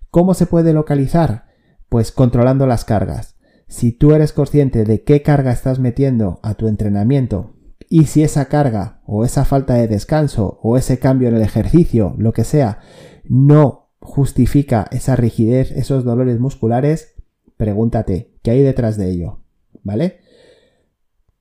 ¿Cómo 0.10 0.34
se 0.34 0.46
puede 0.46 0.74
localizar? 0.74 1.46
Pues 1.90 2.12
controlando 2.12 2.68
las 2.68 2.86
cargas. 2.86 3.36
Si 3.68 3.92
tú 3.92 4.14
eres 4.14 4.34
consciente 4.34 4.84
de 4.84 5.04
qué 5.04 5.22
carga 5.22 5.52
estás 5.52 5.80
metiendo 5.80 6.40
a 6.44 6.56
tu 6.56 6.68
entrenamiento 6.68 7.56
y 7.90 8.06
si 8.06 8.24
esa 8.24 8.46
carga 8.46 9.02
o 9.06 9.26
esa 9.26 9.46
falta 9.46 9.76
de 9.76 9.88
descanso 9.88 10.60
o 10.62 10.78
ese 10.78 11.00
cambio 11.00 11.30
en 11.30 11.36
el 11.36 11.42
ejercicio, 11.42 12.16
lo 12.18 12.34
que 12.34 12.44
sea, 12.44 12.80
no 13.24 13.90
justifica 14.00 14.88
esa 14.92 15.16
rigidez, 15.16 15.72
esos 15.72 16.04
dolores 16.04 16.40
musculares, 16.40 17.16
pregúntate, 17.58 18.34
¿qué 18.42 18.52
hay 18.52 18.62
detrás 18.62 18.98
de 18.98 19.10
ello? 19.10 19.42
¿vale? 19.84 20.20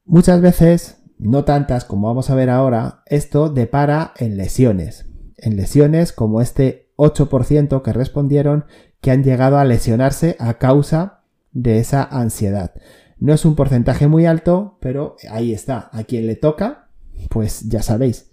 Muchas 0.04 0.40
veces, 0.40 1.00
no 1.20 1.44
tantas 1.44 1.84
como 1.84 2.08
vamos 2.08 2.30
a 2.30 2.34
ver 2.34 2.48
ahora, 2.48 3.02
esto 3.06 3.50
depara 3.50 4.14
en 4.16 4.36
lesiones. 4.38 5.06
En 5.36 5.56
lesiones 5.56 6.12
como 6.12 6.40
este 6.40 6.90
8% 6.96 7.82
que 7.82 7.92
respondieron 7.92 8.64
que 9.00 9.10
han 9.10 9.22
llegado 9.22 9.58
a 9.58 9.64
lesionarse 9.64 10.36
a 10.38 10.54
causa 10.54 11.20
de 11.52 11.78
esa 11.78 12.02
ansiedad. 12.04 12.72
No 13.18 13.34
es 13.34 13.44
un 13.44 13.54
porcentaje 13.54 14.06
muy 14.06 14.24
alto, 14.24 14.78
pero 14.80 15.16
ahí 15.30 15.52
está. 15.52 15.90
A 15.92 16.04
quien 16.04 16.26
le 16.26 16.36
toca, 16.36 16.88
pues 17.28 17.68
ya 17.68 17.82
sabéis. 17.82 18.30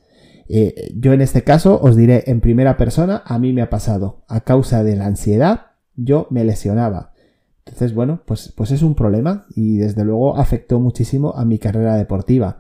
Eh, 0.48 0.94
yo 0.96 1.12
en 1.12 1.20
este 1.20 1.44
caso 1.44 1.82
os 1.82 1.98
diré 1.98 2.24
en 2.28 2.40
primera 2.40 2.78
persona, 2.78 3.22
a 3.26 3.38
mí 3.38 3.52
me 3.52 3.62
ha 3.62 3.70
pasado. 3.70 4.24
A 4.30 4.42
causa 4.42 4.84
de 4.84 4.96
la 4.96 5.08
ansiedad, 5.08 5.72
yo 5.96 6.28
me 6.30 6.46
lesionaba. 6.46 7.12
Entonces, 7.68 7.94
bueno, 7.94 8.22
pues, 8.26 8.54
pues 8.56 8.72
es 8.72 8.82
un 8.82 8.96
problema 8.96 9.46
y 9.56 9.78
desde 9.78 10.04
luego 10.04 10.38
afectó 10.38 10.80
muchísimo 10.80 11.34
a 11.36 11.46
mi 11.46 11.60
carrera 11.60 11.96
deportiva. 11.96 12.60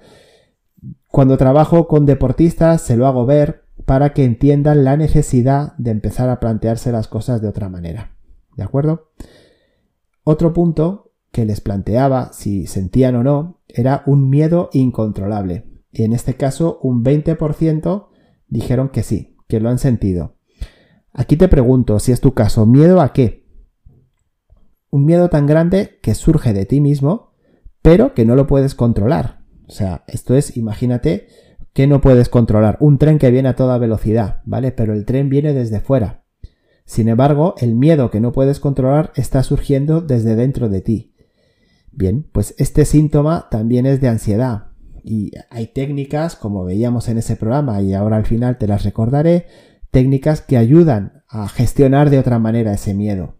Cuando 1.07 1.37
trabajo 1.37 1.87
con 1.87 2.05
deportistas 2.05 2.81
se 2.81 2.97
lo 2.97 3.07
hago 3.07 3.25
ver 3.25 3.63
para 3.85 4.13
que 4.13 4.25
entiendan 4.25 4.83
la 4.83 4.97
necesidad 4.97 5.73
de 5.77 5.91
empezar 5.91 6.29
a 6.29 6.39
plantearse 6.39 6.91
las 6.91 7.07
cosas 7.07 7.41
de 7.41 7.47
otra 7.47 7.69
manera. 7.69 8.17
¿De 8.55 8.63
acuerdo? 8.63 9.11
Otro 10.23 10.53
punto 10.53 11.11
que 11.31 11.45
les 11.45 11.61
planteaba, 11.61 12.33
si 12.33 12.67
sentían 12.67 13.15
o 13.15 13.23
no, 13.23 13.61
era 13.67 14.03
un 14.05 14.29
miedo 14.29 14.69
incontrolable. 14.73 15.65
Y 15.91 16.03
en 16.03 16.13
este 16.13 16.35
caso, 16.35 16.79
un 16.81 17.03
20% 17.03 18.07
dijeron 18.47 18.89
que 18.89 19.03
sí, 19.03 19.37
que 19.47 19.59
lo 19.59 19.69
han 19.69 19.79
sentido. 19.79 20.35
Aquí 21.13 21.37
te 21.37 21.47
pregunto, 21.47 21.99
si 21.99 22.11
es 22.11 22.21
tu 22.21 22.33
caso, 22.33 22.65
¿miedo 22.65 23.01
a 23.01 23.13
qué? 23.13 23.46
Un 24.89 25.05
miedo 25.05 25.29
tan 25.29 25.45
grande 25.45 25.99
que 26.01 26.15
surge 26.15 26.53
de 26.53 26.65
ti 26.65 26.81
mismo, 26.81 27.33
pero 27.81 28.13
que 28.13 28.25
no 28.25 28.35
lo 28.35 28.47
puedes 28.47 28.75
controlar. 28.75 29.41
O 29.67 29.71
sea, 29.71 30.03
esto 30.07 30.35
es, 30.35 30.57
imagínate 30.57 31.27
que 31.73 31.87
no 31.87 32.01
puedes 32.01 32.29
controlar 32.29 32.77
un 32.79 32.97
tren 32.97 33.19
que 33.19 33.29
viene 33.29 33.49
a 33.49 33.55
toda 33.55 33.77
velocidad, 33.77 34.41
¿vale? 34.45 34.71
Pero 34.71 34.93
el 34.93 35.05
tren 35.05 35.29
viene 35.29 35.53
desde 35.53 35.79
fuera. 35.79 36.23
Sin 36.85 37.09
embargo, 37.09 37.55
el 37.59 37.75
miedo 37.75 38.09
que 38.09 38.21
no 38.21 38.31
puedes 38.31 38.59
controlar 38.59 39.11
está 39.15 39.43
surgiendo 39.43 40.01
desde 40.01 40.35
dentro 40.35 40.69
de 40.69 40.81
ti. 40.81 41.13
Bien, 41.91 42.27
pues 42.31 42.55
este 42.57 42.85
síntoma 42.85 43.47
también 43.51 43.85
es 43.85 43.99
de 44.01 44.07
ansiedad. 44.07 44.67
Y 45.03 45.31
hay 45.49 45.67
técnicas, 45.67 46.35
como 46.35 46.63
veíamos 46.63 47.09
en 47.09 47.17
ese 47.17 47.35
programa, 47.35 47.81
y 47.81 47.93
ahora 47.93 48.17
al 48.17 48.25
final 48.25 48.57
te 48.57 48.67
las 48.67 48.83
recordaré, 48.83 49.47
técnicas 49.91 50.41
que 50.41 50.57
ayudan 50.57 51.23
a 51.27 51.47
gestionar 51.49 52.09
de 52.09 52.19
otra 52.19 52.39
manera 52.39 52.73
ese 52.73 52.93
miedo. 52.93 53.35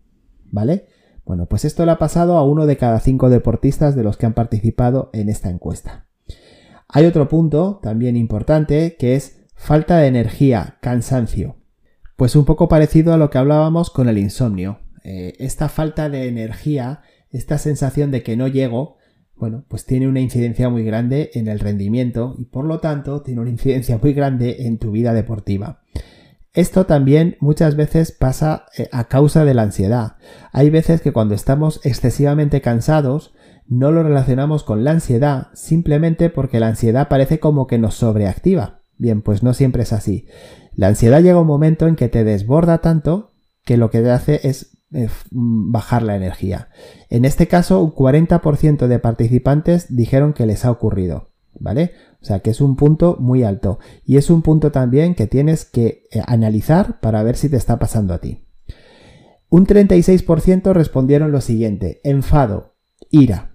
¿Vale? 0.51 0.87
Bueno, 1.27 1.45
pues 1.45 1.65
esto 1.65 1.85
le 1.85 1.91
ha 1.91 1.99
pasado 1.99 2.37
a 2.37 2.43
uno 2.45 2.65
de 2.65 2.77
cada 2.77 3.01
cinco 3.01 3.29
deportistas 3.29 3.97
de 3.97 4.03
los 4.03 4.15
que 4.15 4.25
han 4.25 4.33
participado 4.33 5.09
en 5.11 5.27
esta 5.27 5.49
encuesta. 5.49 6.05
Hay 6.87 7.05
otro 7.05 7.27
punto 7.27 7.81
también 7.83 8.15
importante 8.15 8.95
que 8.97 9.15
es 9.15 9.41
falta 9.53 9.97
de 9.97 10.07
energía, 10.07 10.77
cansancio. 10.79 11.57
Pues 12.15 12.37
un 12.37 12.45
poco 12.45 12.69
parecido 12.69 13.13
a 13.13 13.17
lo 13.17 13.29
que 13.29 13.37
hablábamos 13.39 13.89
con 13.89 14.07
el 14.07 14.17
insomnio. 14.17 14.79
Eh, 15.03 15.33
esta 15.39 15.67
falta 15.67 16.09
de 16.09 16.29
energía, 16.29 17.01
esta 17.29 17.57
sensación 17.57 18.09
de 18.09 18.23
que 18.23 18.37
no 18.37 18.47
llego, 18.47 18.95
bueno, 19.35 19.65
pues 19.67 19.85
tiene 19.85 20.07
una 20.07 20.21
incidencia 20.21 20.69
muy 20.69 20.85
grande 20.85 21.31
en 21.33 21.49
el 21.49 21.59
rendimiento 21.59 22.35
y 22.37 22.45
por 22.45 22.63
lo 22.63 22.79
tanto 22.79 23.21
tiene 23.21 23.41
una 23.41 23.49
incidencia 23.49 23.99
muy 24.01 24.13
grande 24.13 24.65
en 24.65 24.77
tu 24.77 24.91
vida 24.91 25.13
deportiva. 25.13 25.81
Esto 26.57 26.87
también 26.87 27.37
muchas 27.39 27.75
veces 27.75 28.11
pasa 28.11 28.65
eh, 28.75 28.89
a 28.91 29.03
causa 29.03 29.45
de 29.45 29.53
la 29.53 29.61
ansiedad. 29.61 30.15
Hay 30.51 30.71
veces 30.71 31.01
que 31.01 31.13
cuando 31.13 31.35
estamos 31.35 31.79
excesivamente 31.83 32.61
cansados 32.61 33.35
no 33.67 33.91
lo 33.91 34.01
relacionamos 34.01 34.63
con 34.63 34.83
la 34.83 34.89
ansiedad 34.89 35.49
simplemente 35.53 36.31
porque 36.31 36.59
la 36.59 36.69
ansiedad 36.69 37.09
parece 37.09 37.39
como 37.39 37.67
que 37.67 37.77
nos 37.77 37.93
sobreactiva. 37.93 38.81
Bien, 38.97 39.21
pues 39.21 39.43
no 39.43 39.53
siempre 39.53 39.83
es 39.83 39.93
así. 39.93 40.25
La 40.73 40.87
ansiedad 40.87 41.21
llega 41.21 41.39
un 41.39 41.45
momento 41.45 41.85
en 41.85 41.95
que 41.95 42.09
te 42.09 42.23
desborda 42.23 42.79
tanto 42.79 43.35
que 43.63 43.77
lo 43.77 43.91
que 43.91 44.01
te 44.01 44.09
hace 44.09 44.39
es 44.47 44.79
eh, 44.93 45.09
mm, 45.29 45.71
bajar 45.71 46.01
la 46.01 46.15
energía. 46.15 46.69
En 47.11 47.25
este 47.25 47.47
caso, 47.47 47.83
un 47.83 47.93
40% 47.93 48.87
de 48.87 48.97
participantes 48.97 49.95
dijeron 49.95 50.33
que 50.33 50.47
les 50.47 50.65
ha 50.65 50.71
ocurrido, 50.71 51.29
¿vale? 51.53 51.91
O 52.21 52.25
sea 52.25 52.39
que 52.39 52.49
es 52.49 52.61
un 52.61 52.75
punto 52.75 53.15
muy 53.19 53.43
alto 53.43 53.79
y 54.05 54.17
es 54.17 54.29
un 54.29 54.41
punto 54.41 54.71
también 54.71 55.15
que 55.15 55.27
tienes 55.27 55.65
que 55.65 56.07
eh, 56.11 56.21
analizar 56.25 56.99
para 56.99 57.23
ver 57.23 57.37
si 57.37 57.49
te 57.49 57.57
está 57.57 57.79
pasando 57.79 58.13
a 58.13 58.19
ti. 58.19 58.43
Un 59.49 59.65
36% 59.65 60.73
respondieron 60.73 61.31
lo 61.31 61.41
siguiente, 61.41 62.01
enfado, 62.03 62.75
ira. 63.11 63.53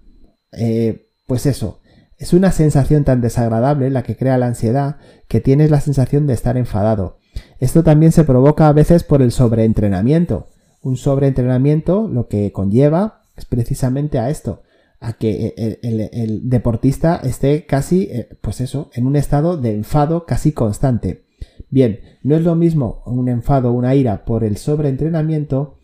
Eh, 0.52 1.10
pues 1.26 1.44
eso, 1.46 1.80
es 2.16 2.32
una 2.32 2.52
sensación 2.52 3.04
tan 3.04 3.20
desagradable 3.20 3.90
la 3.90 4.02
que 4.02 4.16
crea 4.16 4.38
la 4.38 4.46
ansiedad 4.46 4.96
que 5.28 5.40
tienes 5.40 5.70
la 5.70 5.80
sensación 5.80 6.26
de 6.26 6.34
estar 6.34 6.56
enfadado. 6.56 7.18
Esto 7.58 7.82
también 7.82 8.12
se 8.12 8.24
provoca 8.24 8.68
a 8.68 8.72
veces 8.72 9.02
por 9.02 9.22
el 9.22 9.32
sobreentrenamiento. 9.32 10.48
Un 10.82 10.96
sobreentrenamiento 10.96 12.08
lo 12.08 12.28
que 12.28 12.52
conlleva 12.52 13.22
es 13.36 13.44
precisamente 13.44 14.18
a 14.18 14.30
esto, 14.30 14.61
a 15.02 15.14
que 15.14 15.78
el, 15.82 16.48
deportista 16.48 17.16
esté 17.16 17.66
casi, 17.66 18.04
eh, 18.04 18.28
pues 18.40 18.60
eso, 18.60 18.90
en 18.94 19.06
un 19.06 19.16
estado 19.16 19.56
de 19.56 19.74
enfado 19.74 20.24
casi 20.24 20.52
constante. 20.52 21.24
Bien, 21.68 22.00
no 22.22 22.36
es 22.36 22.42
lo 22.42 22.54
mismo 22.54 23.02
un 23.06 23.28
enfado, 23.28 23.72
una 23.72 23.94
ira 23.94 24.24
por 24.24 24.44
el 24.44 24.56
sobreentrenamiento 24.56 25.78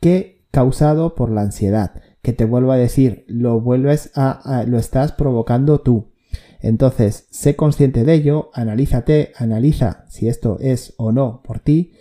que 0.00 0.46
causado 0.50 1.14
por 1.14 1.30
la 1.30 1.42
ansiedad, 1.42 2.00
que 2.22 2.32
te 2.32 2.44
vuelvo 2.44 2.72
a 2.72 2.76
decir, 2.76 3.24
lo 3.26 3.60
vuelves 3.60 4.10
a, 4.14 4.64
lo 4.66 4.78
estás 4.78 5.12
provocando 5.12 5.80
tú. 5.80 6.12
Entonces, 6.60 7.26
sé 7.30 7.56
consciente 7.56 8.04
de 8.04 8.14
ello, 8.14 8.50
analízate, 8.54 9.32
analiza 9.36 10.04
si 10.08 10.28
esto 10.28 10.58
es 10.60 10.94
o 10.96 11.10
no 11.10 11.42
por 11.42 11.58
ti, 11.58 11.92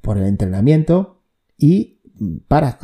por 0.00 0.18
el 0.18 0.24
entrenamiento, 0.24 1.22
y 1.56 2.00
para. 2.48 2.78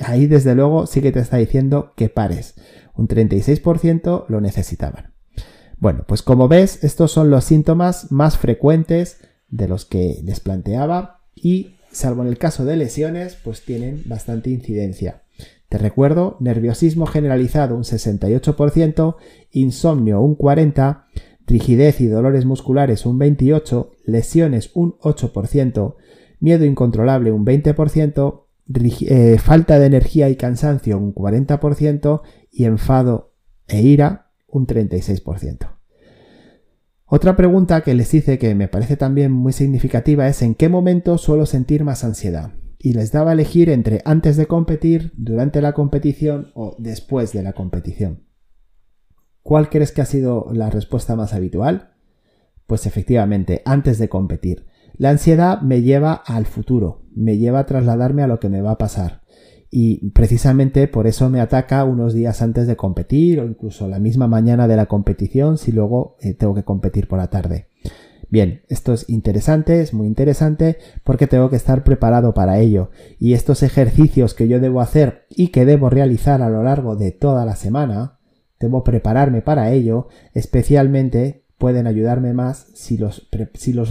Ahí 0.00 0.26
desde 0.26 0.54
luego 0.54 0.86
sí 0.86 1.00
que 1.00 1.12
te 1.12 1.20
está 1.20 1.36
diciendo 1.36 1.92
que 1.96 2.08
pares. 2.08 2.54
Un 2.94 3.08
36% 3.08 4.26
lo 4.28 4.40
necesitaban. 4.40 5.14
Bueno, 5.78 6.04
pues 6.08 6.22
como 6.22 6.48
ves, 6.48 6.82
estos 6.82 7.12
son 7.12 7.30
los 7.30 7.44
síntomas 7.44 8.10
más 8.10 8.36
frecuentes 8.36 9.18
de 9.48 9.68
los 9.68 9.84
que 9.84 10.20
les 10.24 10.40
planteaba 10.40 11.20
y, 11.36 11.76
salvo 11.92 12.22
en 12.22 12.28
el 12.28 12.38
caso 12.38 12.64
de 12.64 12.76
lesiones, 12.76 13.36
pues 13.42 13.64
tienen 13.64 14.02
bastante 14.06 14.50
incidencia. 14.50 15.22
Te 15.68 15.78
recuerdo, 15.78 16.36
nerviosismo 16.40 17.06
generalizado 17.06 17.76
un 17.76 17.84
68%, 17.84 19.16
insomnio 19.52 20.20
un 20.20 20.36
40%, 20.36 21.04
rigidez 21.46 22.00
y 22.00 22.08
dolores 22.08 22.44
musculares 22.44 23.06
un 23.06 23.18
28%, 23.18 23.90
lesiones 24.04 24.70
un 24.74 24.98
8%, 24.98 25.94
miedo 26.40 26.64
incontrolable 26.64 27.32
un 27.32 27.46
20%, 27.46 28.44
eh, 28.74 29.38
falta 29.38 29.78
de 29.78 29.86
energía 29.86 30.28
y 30.28 30.36
cansancio 30.36 30.98
un 30.98 31.14
40% 31.14 32.22
y 32.50 32.64
enfado 32.64 33.34
e 33.66 33.82
ira 33.82 34.30
un 34.46 34.66
36%. 34.66 35.78
Otra 37.10 37.36
pregunta 37.36 37.80
que 37.80 37.94
les 37.94 38.12
hice 38.12 38.38
que 38.38 38.54
me 38.54 38.68
parece 38.68 38.98
también 38.98 39.32
muy 39.32 39.54
significativa 39.54 40.28
es 40.28 40.42
en 40.42 40.54
qué 40.54 40.68
momento 40.68 41.16
suelo 41.16 41.46
sentir 41.46 41.82
más 41.82 42.04
ansiedad. 42.04 42.52
Y 42.78 42.92
les 42.92 43.10
daba 43.12 43.30
a 43.30 43.32
elegir 43.32 43.70
entre 43.70 44.02
antes 44.04 44.36
de 44.36 44.46
competir, 44.46 45.12
durante 45.16 45.62
la 45.62 45.72
competición 45.72 46.52
o 46.54 46.76
después 46.78 47.32
de 47.32 47.42
la 47.42 47.54
competición. 47.54 48.24
¿Cuál 49.42 49.70
crees 49.70 49.90
que 49.90 50.02
ha 50.02 50.06
sido 50.06 50.50
la 50.52 50.68
respuesta 50.68 51.16
más 51.16 51.32
habitual? 51.32 51.94
Pues 52.66 52.84
efectivamente, 52.84 53.62
antes 53.64 53.98
de 53.98 54.10
competir. 54.10 54.66
La 54.98 55.10
ansiedad 55.10 55.60
me 55.60 55.82
lleva 55.82 56.12
al 56.12 56.46
futuro, 56.46 57.02
me 57.14 57.38
lleva 57.38 57.60
a 57.60 57.66
trasladarme 57.66 58.24
a 58.24 58.26
lo 58.26 58.40
que 58.40 58.48
me 58.48 58.62
va 58.62 58.72
a 58.72 58.78
pasar. 58.78 59.22
Y 59.70 60.10
precisamente 60.10 60.88
por 60.88 61.06
eso 61.06 61.30
me 61.30 61.40
ataca 61.40 61.84
unos 61.84 62.14
días 62.14 62.42
antes 62.42 62.66
de 62.66 62.74
competir 62.74 63.38
o 63.38 63.46
incluso 63.46 63.86
la 63.86 64.00
misma 64.00 64.26
mañana 64.26 64.66
de 64.66 64.74
la 64.74 64.86
competición 64.86 65.56
si 65.56 65.70
luego 65.70 66.16
eh, 66.20 66.34
tengo 66.34 66.52
que 66.52 66.64
competir 66.64 67.06
por 67.06 67.20
la 67.20 67.28
tarde. 67.28 67.68
Bien, 68.28 68.62
esto 68.68 68.92
es 68.92 69.08
interesante, 69.08 69.82
es 69.82 69.94
muy 69.94 70.08
interesante 70.08 70.78
porque 71.04 71.28
tengo 71.28 71.48
que 71.48 71.56
estar 71.56 71.84
preparado 71.84 72.34
para 72.34 72.58
ello 72.58 72.90
y 73.20 73.34
estos 73.34 73.62
ejercicios 73.62 74.34
que 74.34 74.48
yo 74.48 74.58
debo 74.58 74.80
hacer 74.80 75.26
y 75.30 75.48
que 75.48 75.64
debo 75.64 75.90
realizar 75.90 76.42
a 76.42 76.50
lo 76.50 76.64
largo 76.64 76.96
de 76.96 77.12
toda 77.12 77.44
la 77.44 77.54
semana, 77.54 78.18
debo 78.58 78.82
prepararme 78.82 79.42
para 79.42 79.70
ello, 79.70 80.08
especialmente 80.34 81.44
pueden 81.58 81.86
ayudarme 81.86 82.32
más 82.32 82.68
si 82.74 82.96
los, 82.96 83.28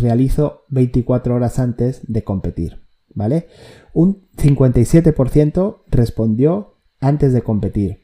realizo 0.02 0.64
24 0.70 1.36
horas 1.36 1.60
antes 1.60 2.02
de 2.08 2.24
competir, 2.24 2.82
¿vale? 3.14 3.48
Un 3.94 4.28
57% 4.38 5.84
respondió 5.88 6.78
antes 7.00 7.34
de 7.34 7.42
competir. 7.42 8.00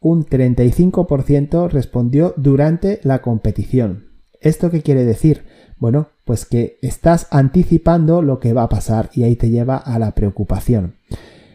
Un 0.00 0.24
35% 0.24 1.68
respondió 1.70 2.34
durante 2.36 3.00
la 3.02 3.20
competición. 3.20 4.10
¿Esto 4.40 4.70
qué 4.70 4.82
quiere 4.82 5.04
decir? 5.04 5.44
Bueno, 5.78 6.10
pues 6.24 6.44
que 6.44 6.78
estás 6.82 7.26
anticipando 7.30 8.22
lo 8.22 8.38
que 8.38 8.52
va 8.52 8.64
a 8.64 8.68
pasar 8.68 9.10
y 9.14 9.24
ahí 9.24 9.34
te 9.34 9.50
lleva 9.50 9.76
a 9.76 9.98
la 9.98 10.14
preocupación. 10.14 10.96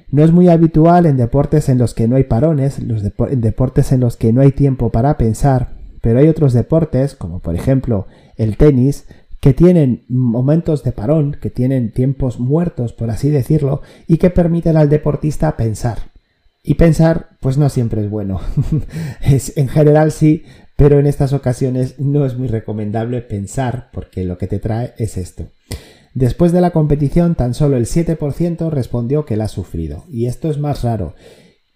No 0.09 0.23
es 0.23 0.31
muy 0.31 0.49
habitual 0.49 1.05
en 1.05 1.17
deportes 1.17 1.69
en 1.69 1.77
los 1.77 1.93
que 1.93 2.07
no 2.07 2.17
hay 2.17 2.25
parones, 2.25 2.79
en 2.79 3.41
deportes 3.41 3.91
en 3.91 3.99
los 4.01 4.17
que 4.17 4.33
no 4.33 4.41
hay 4.41 4.51
tiempo 4.51 4.91
para 4.91 5.17
pensar, 5.17 5.82
pero 6.03 6.19
hay 6.19 6.27
otros 6.27 6.51
deportes, 6.51 7.15
como 7.15 7.39
por 7.39 7.55
ejemplo 7.55 8.07
el 8.35 8.57
tenis, 8.57 9.05
que 9.39 9.53
tienen 9.53 10.03
momentos 10.09 10.83
de 10.83 10.91
parón, 10.91 11.37
que 11.41 11.49
tienen 11.49 11.93
tiempos 11.93 12.41
muertos, 12.41 12.91
por 12.91 13.09
así 13.09 13.29
decirlo, 13.29 13.81
y 14.05 14.17
que 14.17 14.29
permiten 14.29 14.75
al 14.75 14.89
deportista 14.89 15.55
pensar. 15.55 16.11
Y 16.61 16.73
pensar, 16.73 17.29
pues 17.39 17.57
no 17.57 17.69
siempre 17.69 18.01
es 18.01 18.09
bueno. 18.09 18.41
es, 19.21 19.55
en 19.57 19.69
general 19.69 20.11
sí, 20.11 20.43
pero 20.75 20.99
en 20.99 21.05
estas 21.05 21.31
ocasiones 21.31 21.97
no 21.99 22.25
es 22.25 22.37
muy 22.37 22.49
recomendable 22.49 23.21
pensar, 23.21 23.89
porque 23.93 24.25
lo 24.25 24.37
que 24.37 24.47
te 24.47 24.59
trae 24.59 24.93
es 24.97 25.15
esto. 25.15 25.47
Después 26.13 26.51
de 26.51 26.59
la 26.59 26.71
competición, 26.71 27.35
tan 27.35 27.53
solo 27.53 27.77
el 27.77 27.85
7% 27.85 28.69
respondió 28.69 29.25
que 29.25 29.37
la 29.37 29.45
ha 29.45 29.47
sufrido, 29.47 30.03
y 30.09 30.25
esto 30.25 30.49
es 30.49 30.57
más 30.57 30.83
raro. 30.83 31.15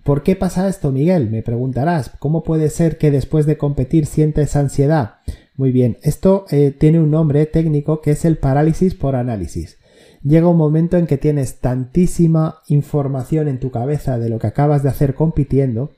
¿Por 0.08 0.24
qué 0.24 0.38
pasa 0.38 0.70
esto, 0.70 0.94
Miguel? 0.94 1.30
Me 1.30 1.42
preguntarás. 1.42 2.12
¿Cómo 2.20 2.42
puede 2.42 2.70
ser 2.70 2.98
que 2.98 3.12
después 3.12 3.46
de 3.46 3.58
competir 3.58 4.06
sientes 4.06 4.56
ansiedad? 4.56 5.16
Muy 5.58 5.74
bien, 5.74 5.98
esto 6.02 6.46
eh, 6.50 6.72
tiene 6.72 7.02
un 7.02 7.12
nombre 7.12 7.46
técnico 7.46 8.00
que 8.00 8.12
es 8.12 8.24
el 8.24 8.38
parálisis 8.38 8.96
por 8.96 9.18
análisis. 9.18 9.80
Llega 10.24 10.48
un 10.48 10.56
momento 10.56 10.96
en 10.96 11.08
que 11.08 11.18
tienes 11.18 11.60
tantísima 11.60 12.60
información 12.70 13.50
en 13.50 13.60
tu 13.60 13.70
cabeza 13.70 14.18
de 14.18 14.30
lo 14.30 14.40
que 14.40 14.48
acabas 14.48 14.82
de 14.82 14.88
hacer 14.88 15.14
compitiendo 15.14 15.92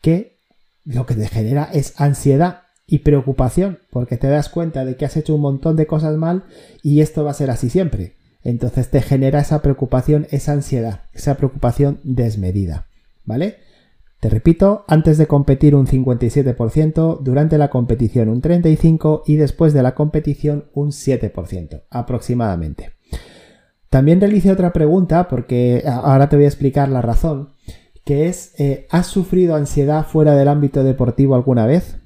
que 0.00 0.38
lo 0.86 1.04
que 1.04 1.14
te 1.14 1.28
genera 1.28 1.64
es 1.64 2.00
ansiedad 2.00 2.62
y 2.86 3.00
preocupación 3.00 3.78
porque 3.90 4.16
te 4.16 4.28
das 4.28 4.48
cuenta 4.48 4.86
de 4.86 4.96
que 4.96 5.04
has 5.04 5.18
hecho 5.18 5.34
un 5.34 5.42
montón 5.42 5.76
de 5.76 5.86
cosas 5.86 6.16
mal 6.16 6.44
y 6.82 7.02
esto 7.02 7.24
va 7.24 7.32
a 7.32 7.34
ser 7.34 7.50
así 7.50 7.68
siempre. 7.68 8.14
Entonces 8.42 8.88
te 8.88 9.02
genera 9.02 9.40
esa 9.40 9.60
preocupación, 9.60 10.28
esa 10.30 10.52
ansiedad, 10.52 11.02
esa 11.12 11.34
preocupación 11.36 12.00
desmedida. 12.04 12.86
¿Vale? 13.24 13.56
Te 14.20 14.30
repito, 14.30 14.84
antes 14.88 15.18
de 15.18 15.26
competir 15.26 15.74
un 15.74 15.86
57%, 15.86 17.20
durante 17.20 17.58
la 17.58 17.68
competición 17.68 18.30
un 18.30 18.40
35% 18.40 19.22
y 19.26 19.36
después 19.36 19.74
de 19.74 19.82
la 19.82 19.94
competición 19.94 20.64
un 20.72 20.92
7% 20.92 21.82
aproximadamente. 21.90 22.92
También 23.90 24.20
realicé 24.20 24.50
otra 24.50 24.72
pregunta 24.72 25.28
porque 25.28 25.84
ahora 25.86 26.30
te 26.30 26.36
voy 26.36 26.46
a 26.46 26.48
explicar 26.48 26.88
la 26.88 27.02
razón, 27.02 27.50
que 28.06 28.28
es, 28.28 28.58
eh, 28.58 28.86
¿has 28.90 29.08
sufrido 29.08 29.56
ansiedad 29.56 30.06
fuera 30.06 30.34
del 30.34 30.48
ámbito 30.48 30.82
deportivo 30.82 31.34
alguna 31.34 31.66
vez? 31.66 31.98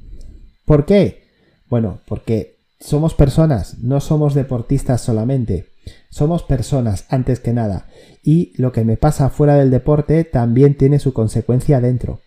¿Por 0.64 0.86
qué? 0.86 1.22
Bueno, 1.70 2.00
porque 2.06 2.58
somos 2.80 3.14
personas, 3.14 3.78
no 3.78 4.00
somos 4.00 4.34
deportistas 4.34 5.00
solamente. 5.00 5.67
Somos 6.10 6.42
personas 6.42 7.06
antes 7.08 7.40
que 7.40 7.52
nada 7.52 7.86
y 8.22 8.52
lo 8.56 8.72
que 8.72 8.84
me 8.84 8.96
pasa 8.96 9.30
fuera 9.30 9.56
del 9.56 9.70
deporte 9.70 10.24
también 10.24 10.76
tiene 10.76 10.98
su 10.98 11.12
consecuencia 11.12 11.80
dentro. 11.80 12.20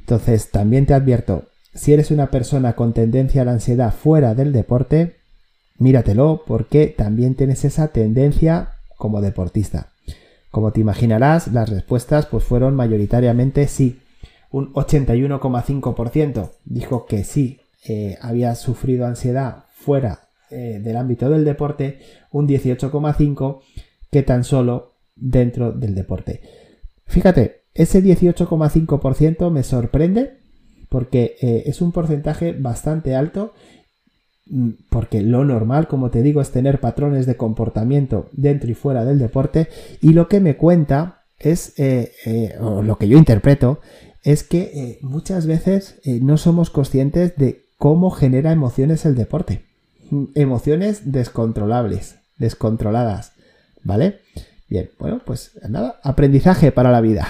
Entonces, 0.00 0.50
también 0.50 0.86
te 0.86 0.94
advierto, 0.94 1.44
si 1.74 1.92
eres 1.92 2.10
una 2.10 2.30
persona 2.30 2.74
con 2.74 2.92
tendencia 2.92 3.42
a 3.42 3.44
la 3.44 3.52
ansiedad 3.52 3.94
fuera 3.94 4.34
del 4.34 4.52
deporte, 4.52 5.16
míratelo 5.78 6.42
porque 6.46 6.88
también 6.88 7.34
tienes 7.34 7.64
esa 7.64 7.88
tendencia 7.88 8.74
como 8.98 9.20
deportista. 9.20 9.88
Como 10.50 10.72
te 10.72 10.80
imaginarás, 10.80 11.48
las 11.48 11.70
respuestas 11.70 12.26
pues 12.26 12.44
fueron 12.44 12.74
mayoritariamente 12.74 13.66
sí. 13.68 14.00
Un 14.50 14.72
81,5% 14.74 16.50
dijo 16.66 17.06
que 17.06 17.24
sí, 17.24 17.60
eh, 17.88 18.18
había 18.20 18.54
sufrido 18.54 19.06
ansiedad 19.06 19.64
fuera 19.74 20.28
eh, 20.52 20.80
del 20.80 20.96
ámbito 20.96 21.30
del 21.30 21.44
deporte, 21.44 21.98
un 22.30 22.46
18,5% 22.46 23.60
que 24.10 24.22
tan 24.22 24.44
solo 24.44 24.94
dentro 25.16 25.72
del 25.72 25.94
deporte. 25.94 26.40
Fíjate, 27.06 27.62
ese 27.74 28.02
18,5% 28.02 29.50
me 29.50 29.62
sorprende 29.62 30.38
porque 30.88 31.36
eh, 31.40 31.62
es 31.66 31.80
un 31.80 31.92
porcentaje 31.92 32.52
bastante 32.52 33.16
alto 33.16 33.54
mm, 34.46 34.70
porque 34.90 35.22
lo 35.22 35.44
normal, 35.44 35.88
como 35.88 36.10
te 36.10 36.22
digo, 36.22 36.42
es 36.42 36.50
tener 36.50 36.80
patrones 36.80 37.24
de 37.24 37.36
comportamiento 37.36 38.28
dentro 38.32 38.70
y 38.70 38.74
fuera 38.74 39.04
del 39.04 39.18
deporte 39.18 39.68
y 40.02 40.12
lo 40.12 40.28
que 40.28 40.40
me 40.40 40.56
cuenta 40.56 41.22
es, 41.38 41.72
eh, 41.78 42.56
o 42.60 42.82
lo 42.82 42.98
que 42.98 43.08
yo 43.08 43.18
interpreto, 43.18 43.80
es 44.22 44.44
que 44.44 44.98
muchas 45.02 45.46
veces 45.46 46.00
no 46.04 46.36
somos 46.36 46.70
conscientes 46.70 47.36
de 47.36 47.64
cómo 47.78 48.10
genera 48.10 48.52
emociones 48.52 49.04
el 49.06 49.16
deporte. 49.16 49.71
Emociones 50.34 51.12
descontrolables, 51.12 52.16
descontroladas, 52.38 53.32
¿vale? 53.82 54.20
Bien, 54.68 54.90
bueno, 54.98 55.20
pues 55.24 55.52
nada, 55.68 56.00
aprendizaje 56.02 56.72
para 56.72 56.90
la 56.90 57.00
vida. 57.00 57.26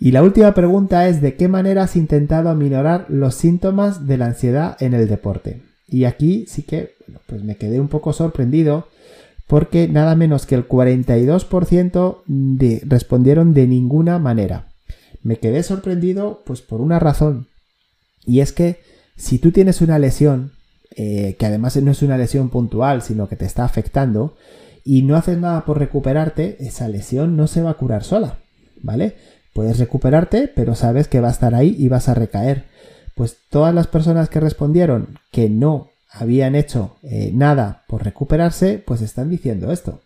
Y 0.00 0.12
la 0.12 0.22
última 0.22 0.54
pregunta 0.54 1.08
es 1.08 1.20
de 1.20 1.34
qué 1.34 1.48
manera 1.48 1.82
has 1.84 1.96
intentado 1.96 2.50
aminorar 2.50 3.06
los 3.08 3.34
síntomas 3.34 4.06
de 4.06 4.16
la 4.16 4.26
ansiedad 4.26 4.76
en 4.80 4.94
el 4.94 5.08
deporte. 5.08 5.60
Y 5.88 6.04
aquí 6.04 6.46
sí 6.48 6.62
que 6.62 6.94
pues 7.26 7.42
me 7.42 7.56
quedé 7.56 7.80
un 7.80 7.88
poco 7.88 8.12
sorprendido 8.12 8.86
porque 9.48 9.88
nada 9.88 10.14
menos 10.14 10.46
que 10.46 10.54
el 10.54 10.68
42% 10.68 12.22
de, 12.26 12.82
respondieron 12.86 13.54
de 13.54 13.66
ninguna 13.66 14.18
manera. 14.18 14.68
Me 15.22 15.38
quedé 15.38 15.62
sorprendido 15.62 16.42
pues 16.44 16.60
por 16.60 16.80
una 16.80 16.98
razón 16.98 17.48
y 18.24 18.40
es 18.40 18.52
que 18.52 18.80
si 19.16 19.38
tú 19.38 19.50
tienes 19.50 19.80
una 19.80 19.98
lesión 19.98 20.52
eh, 20.96 21.36
que 21.38 21.46
además 21.46 21.76
no 21.76 21.90
es 21.90 22.02
una 22.02 22.18
lesión 22.18 22.48
puntual 22.50 23.02
sino 23.02 23.28
que 23.28 23.36
te 23.36 23.44
está 23.44 23.64
afectando 23.64 24.36
y 24.90 25.02
no 25.02 25.16
haces 25.16 25.36
nada 25.36 25.66
por 25.66 25.78
recuperarte, 25.78 26.56
esa 26.60 26.88
lesión 26.88 27.36
no 27.36 27.46
se 27.46 27.60
va 27.60 27.70
a 27.70 27.74
curar 27.74 28.04
sola, 28.04 28.38
¿vale? 28.80 29.16
Puedes 29.52 29.78
recuperarte, 29.78 30.48
pero 30.48 30.74
sabes 30.74 31.08
que 31.08 31.20
va 31.20 31.28
a 31.28 31.32
estar 31.32 31.54
ahí 31.54 31.76
y 31.78 31.88
vas 31.88 32.08
a 32.08 32.14
recaer. 32.14 32.64
Pues 33.14 33.36
todas 33.50 33.74
las 33.74 33.86
personas 33.86 34.30
que 34.30 34.40
respondieron 34.40 35.18
que 35.30 35.50
no 35.50 35.90
habían 36.10 36.54
hecho 36.54 36.96
eh, 37.02 37.32
nada 37.34 37.84
por 37.86 38.02
recuperarse, 38.02 38.78
pues 38.78 39.02
están 39.02 39.28
diciendo 39.28 39.72
esto. 39.72 40.00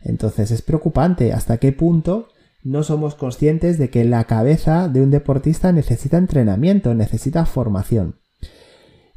Entonces 0.00 0.50
es 0.50 0.62
preocupante 0.62 1.34
hasta 1.34 1.58
qué 1.58 1.72
punto 1.72 2.28
no 2.62 2.82
somos 2.82 3.16
conscientes 3.16 3.76
de 3.76 3.90
que 3.90 4.04
la 4.04 4.24
cabeza 4.24 4.88
de 4.88 5.02
un 5.02 5.10
deportista 5.10 5.70
necesita 5.70 6.16
entrenamiento, 6.16 6.94
necesita 6.94 7.44
formación. 7.44 8.16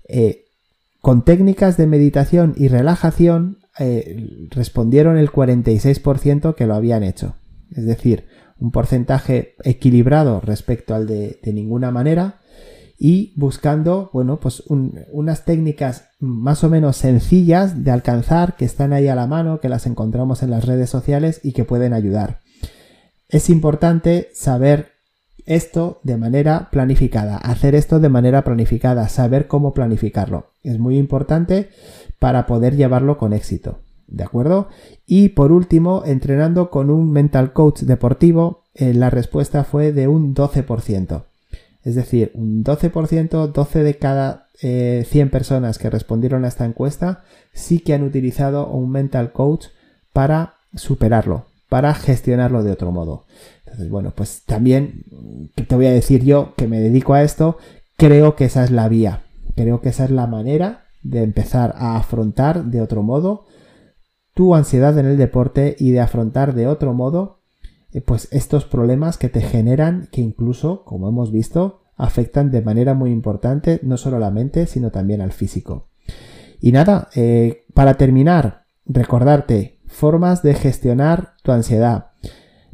Eh, 0.09 0.46
con 1.07 1.23
técnicas 1.23 1.77
de 1.77 1.87
meditación 1.87 2.53
y 2.57 2.67
relajación 2.67 3.59
eh, 3.79 4.49
respondieron 4.49 5.17
el 5.17 5.31
46% 5.31 6.53
que 6.53 6.67
lo 6.67 6.75
habían 6.75 7.01
hecho. 7.01 7.37
Es 7.71 7.85
decir, 7.85 8.27
un 8.59 8.71
porcentaje 8.71 9.55
equilibrado 9.63 10.41
respecto 10.41 10.93
al 10.95 11.07
de, 11.07 11.39
ninguna 11.45 11.91
manera 11.91 12.41
y 12.99 13.31
buscando, 13.37 14.09
bueno, 14.11 14.41
pues 14.41 14.63
unas 14.67 15.45
técnicas 15.45 16.09
más 16.19 16.65
o 16.65 16.69
menos 16.69 16.97
sencillas 16.97 17.85
de 17.85 17.91
alcanzar 17.91 18.57
que 18.57 18.65
están 18.65 18.91
ahí 18.91 19.07
a 19.07 19.15
la 19.15 19.27
mano, 19.27 19.61
que 19.61 19.69
las 19.69 19.85
encontramos 19.85 20.43
en 20.43 20.49
las 20.49 20.65
redes 20.65 20.89
sociales 20.89 21.39
y 21.41 21.53
que 21.53 21.63
pueden 21.63 21.93
ayudar. 21.93 22.41
Es 23.29 23.49
importante 23.49 24.27
saber 24.33 24.97
esto 25.45 26.01
de 26.03 26.17
manera 26.17 26.67
planificada, 26.69 27.37
hacer 27.37 27.75
esto 27.75 28.01
de 28.01 28.09
manera 28.09 28.43
planificada, 28.43 29.07
saber 29.07 29.47
cómo 29.47 29.73
planificarlo. 29.73 30.51
Es 30.67 30.79
muy 30.79 30.97
importante 30.97 31.69
para 32.19 32.45
poder 32.45 32.75
llevarlo 32.75 33.17
con 33.17 33.33
éxito. 33.33 33.79
¿De 34.07 34.23
acuerdo? 34.23 34.69
Y 35.05 35.29
por 35.29 35.51
último, 35.51 36.03
entrenando 36.05 36.69
con 36.69 36.89
un 36.89 37.11
mental 37.11 37.53
coach 37.53 37.81
deportivo, 37.81 38.63
eh, 38.73 38.93
la 38.93 39.09
respuesta 39.09 39.63
fue 39.63 39.91
de 39.91 40.07
un 40.07 40.33
12%. 40.33 41.23
Es 41.83 41.95
decir, 41.95 42.31
un 42.33 42.63
12%, 42.63 43.51
12 43.51 43.83
de 43.83 43.97
cada 43.97 44.47
100 44.59 44.69
eh, 44.69 45.29
personas 45.31 45.77
que 45.77 45.89
respondieron 45.89 46.43
a 46.43 46.47
esta 46.47 46.65
encuesta 46.65 47.23
sí 47.53 47.79
que 47.79 47.93
han 47.93 48.03
utilizado 48.03 48.67
un 48.67 48.91
mental 48.91 49.31
coach 49.31 49.67
para 50.11 50.55
superarlo, 50.75 51.45
para 51.69 51.93
gestionarlo 51.93 52.63
de 52.63 52.71
otro 52.71 52.91
modo. 52.91 53.25
Entonces, 53.65 53.89
bueno, 53.89 54.11
pues 54.15 54.43
también 54.45 55.03
te 55.55 55.75
voy 55.75 55.85
a 55.85 55.91
decir 55.91 56.23
yo 56.23 56.55
que 56.57 56.67
me 56.67 56.79
dedico 56.79 57.13
a 57.13 57.23
esto, 57.23 57.57
creo 57.97 58.35
que 58.35 58.45
esa 58.45 58.63
es 58.63 58.71
la 58.71 58.89
vía, 58.89 59.23
creo 59.57 59.81
que 59.81 59.89
esa 59.89 60.05
es 60.05 60.11
la 60.11 60.27
manera 60.27 60.85
de 61.03 61.23
empezar 61.23 61.73
a 61.77 61.97
afrontar 61.97 62.65
de 62.65 62.79
otro 62.79 63.03
modo 63.03 63.45
tu 64.33 64.55
ansiedad 64.55 64.97
en 64.99 65.07
el 65.07 65.17
deporte 65.17 65.75
y 65.79 65.91
de 65.91 65.99
afrontar 65.99 66.53
de 66.53 66.67
otro 66.67 66.93
modo 66.93 67.41
eh, 67.91 68.01
pues 68.01 68.27
estos 68.31 68.65
problemas 68.65 69.17
que 69.17 69.29
te 69.29 69.41
generan, 69.41 70.09
que 70.11 70.21
incluso, 70.21 70.85
como 70.85 71.09
hemos 71.09 71.31
visto, 71.31 71.81
afectan 71.95 72.51
de 72.51 72.61
manera 72.61 72.93
muy 72.93 73.09
importante 73.09 73.79
no 73.81 73.97
solo 73.97 74.17
a 74.17 74.19
la 74.19 74.29
mente, 74.29 74.67
sino 74.67 74.91
también 74.91 75.21
al 75.21 75.31
físico. 75.31 75.87
Y 76.61 76.71
nada, 76.71 77.09
eh, 77.15 77.65
para 77.73 77.95
terminar, 77.95 78.65
recordarte 78.85 79.79
formas 79.87 80.43
de 80.43 80.53
gestionar 80.53 81.33
tu 81.41 81.51
ansiedad. 81.51 82.11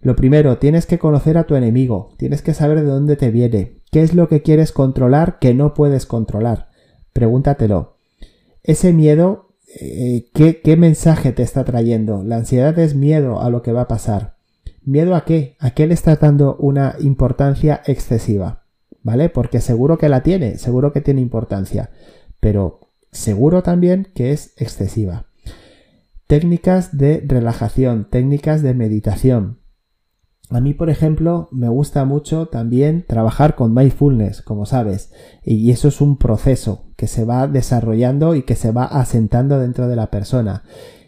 Lo 0.01 0.17
primero, 0.17 0.57
tienes 0.57 0.85
que 0.85 0.99
conocer 0.99 1.37
a 1.37 1.45
tu 1.45 1.55
enemigo, 1.55 2.13
tienes 2.17 2.41
que 2.41 2.53
saber 2.53 2.81
de 2.81 2.89
dónde 2.89 3.15
te 3.15 3.31
viene, 3.31 3.79
qué 3.89 4.01
es 4.01 4.13
lo 4.13 4.27
que 4.27 4.41
quieres 4.41 4.73
controlar 4.73 5.39
que 5.39 5.53
no 5.53 5.73
puedes 5.73 6.05
controlar. 6.05 6.72
Pregúntatelo. 7.13 7.97
Ese 8.63 8.91
miedo, 8.93 9.55
eh, 9.79 10.29
¿qué, 10.33 10.61
¿qué 10.61 10.75
mensaje 10.77 11.31
te 11.31 11.43
está 11.43 11.63
trayendo? 11.63 12.23
La 12.23 12.37
ansiedad 12.37 12.77
es 12.79 12.95
miedo 12.95 13.41
a 13.41 13.49
lo 13.49 13.61
que 13.61 13.71
va 13.71 13.81
a 13.81 13.87
pasar. 13.87 14.35
¿Miedo 14.83 15.15
a 15.15 15.23
qué? 15.23 15.55
¿A 15.59 15.71
qué 15.71 15.87
le 15.87 15.93
está 15.93 16.15
dando 16.15 16.57
una 16.57 16.95
importancia 16.99 17.81
excesiva? 17.85 18.63
¿Vale? 19.01 19.29
Porque 19.29 19.61
seguro 19.61 19.97
que 19.97 20.09
la 20.09 20.23
tiene, 20.23 20.57
seguro 20.57 20.91
que 20.91 21.01
tiene 21.01 21.21
importancia, 21.21 21.91
pero 22.39 22.89
seguro 23.11 23.63
también 23.63 24.09
que 24.15 24.31
es 24.31 24.53
excesiva. 24.57 25.27
Técnicas 26.27 26.97
de 26.97 27.23
relajación, 27.25 28.07
técnicas 28.09 28.61
de 28.61 28.73
meditación. 28.73 29.59
A 30.49 30.59
mí, 30.61 30.73
por 30.73 30.89
ejemplo, 30.89 31.47
me 31.51 31.69
gusta 31.69 32.05
mucho 32.05 32.47
también 32.47 33.05
trabajar 33.07 33.55
con 33.55 33.73
mindfulness, 33.73 34.41
como 34.41 34.65
sabes, 34.65 35.11
y 35.43 35.71
eso 35.71 35.87
es 35.87 36.01
un 36.01 36.17
proceso 36.17 36.92
que 36.95 37.07
se 37.07 37.25
va 37.25 37.47
desarrollando 37.47 38.35
y 38.35 38.43
que 38.43 38.55
se 38.55 38.71
va 38.71 38.85
asentando 38.85 39.59
dentro 39.59 39.87
de 39.87 39.95
la 39.95 40.09
persona. 40.09 40.63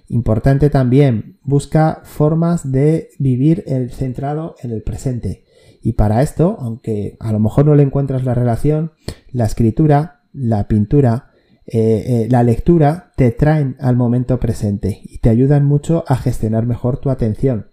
Importante 0.07 0.69
también, 0.69 1.39
busca 1.43 2.01
formas 2.03 2.71
de 2.71 3.09
vivir 3.17 3.63
el 3.67 3.91
centrado 3.91 4.55
en 4.61 4.71
el 4.71 4.83
presente. 4.83 5.45
Y 5.81 5.93
para 5.93 6.21
esto, 6.21 6.57
aunque 6.59 7.17
a 7.19 7.31
lo 7.31 7.39
mejor 7.39 7.65
no 7.65 7.75
le 7.75 7.83
encuentras 7.83 8.23
la 8.23 8.33
relación, 8.33 8.91
la 9.31 9.45
escritura, 9.45 10.21
la 10.33 10.67
pintura, 10.67 11.31
eh, 11.67 12.03
eh, 12.07 12.27
la 12.29 12.43
lectura 12.43 13.11
te 13.15 13.31
traen 13.31 13.75
al 13.79 13.95
momento 13.95 14.39
presente 14.39 15.01
y 15.03 15.17
te 15.17 15.29
ayudan 15.29 15.65
mucho 15.65 16.03
a 16.07 16.15
gestionar 16.15 16.65
mejor 16.65 16.97
tu 16.97 17.09
atención. 17.09 17.67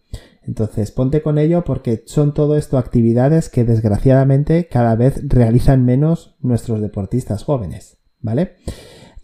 Entonces, 0.45 0.91
ponte 0.91 1.23
con 1.23 1.39
ello 1.39 1.65
porque 1.65 2.03
son 2.07 2.35
todo 2.35 2.57
esto 2.57 2.79
actividades 2.79 3.49
que 3.49 3.65
desgraciadamente 3.65 4.67
cada 4.67 4.97
vez 4.97 5.23
realizan 5.29 5.85
menos 5.85 6.37
nuestros 6.41 6.81
deportistas 6.81 7.45
jóvenes, 7.45 7.99
¿vale? 8.23 8.57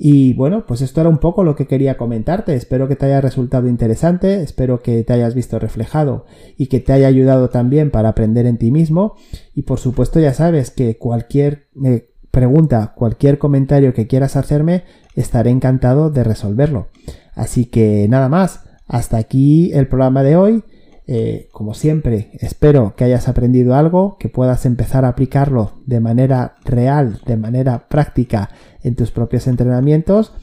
Y 0.00 0.32
bueno, 0.34 0.64
pues 0.64 0.80
esto 0.80 1.00
era 1.00 1.11
un 1.11 1.18
poco 1.18 1.42
lo 1.42 1.56
que 1.56 1.66
quería 1.66 1.96
comentarte. 1.96 2.54
Espero 2.54 2.87
que 2.87 2.94
te 2.94 3.06
haya 3.06 3.20
resultado 3.20 3.66
interesante, 3.66 4.42
espero 4.42 4.80
que 4.80 5.02
te 5.02 5.12
hayas 5.12 5.34
visto 5.34 5.58
reflejado 5.58 6.24
y 6.56 6.66
que 6.68 6.78
te 6.78 6.92
haya 6.92 7.08
ayudado 7.08 7.50
también 7.50 7.90
para 7.90 8.11
aprender 8.11 8.46
en 8.46 8.58
ti 8.58 8.70
mismo. 8.70 9.16
Y 9.56 9.62
por 9.62 9.80
supuesto 9.80 10.20
ya 10.20 10.34
sabes 10.34 10.70
que 10.70 10.98
cualquier 10.98 11.66
eh, 11.84 12.11
pregunta, 12.30 12.92
cualquier 12.94 13.38
comentario 13.38 13.92
que 13.92 14.06
quieras 14.06 14.37
hacerme, 14.37 14.84
estaré 15.16 15.50
encantado 15.50 16.11
de 16.11 16.22
resolverlo. 16.22 16.87
Así 17.34 17.64
que 17.64 18.06
nada 18.08 18.28
más, 18.28 18.64
hasta 18.87 19.16
aquí 19.16 19.72
el 19.72 19.88
programa 19.88 20.22
de 20.22 20.37
hoy. 20.37 20.64
Eh, 21.11 21.49
como 21.53 21.73
siempre, 21.73 22.31
espero 22.35 22.94
que 22.94 23.05
hayas 23.05 23.29
aprendido 23.29 23.75
algo, 23.75 24.18
que 24.18 24.29
puedas 24.29 24.66
empezar 24.66 25.07
a 25.07 25.09
aplicarlo 25.09 25.73
de 25.87 26.01
manera 26.01 26.57
real, 26.66 27.23
de 27.25 27.38
manera 27.38 27.88
práctica 27.88 28.51
en 28.83 28.94
tus 28.94 29.11
propios 29.11 29.47
entrenamientos 29.47 30.35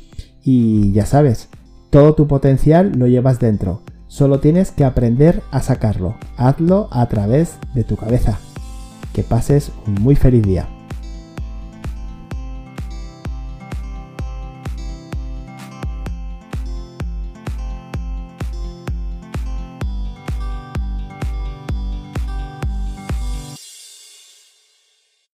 y 0.43 0.91
ya 0.91 1.05
sabes, 1.05 1.49
todo 1.91 2.15
tu 2.15 2.27
potencial 2.27 2.93
lo 2.97 3.05
llevas 3.05 3.39
dentro. 3.39 3.83
Solo 4.07 4.39
tienes 4.39 4.71
que 4.71 4.85
aprender 4.85 5.43
a 5.51 5.61
sacarlo. 5.61 6.15
Hazlo 6.35 6.87
a 6.91 7.05
través 7.07 7.57
de 7.75 7.83
tu 7.83 7.95
cabeza. 7.95 8.39
Que 9.13 9.23
pases 9.23 9.71
un 9.85 9.95
muy 9.95 10.15
feliz 10.15 10.43
día. 10.43 10.67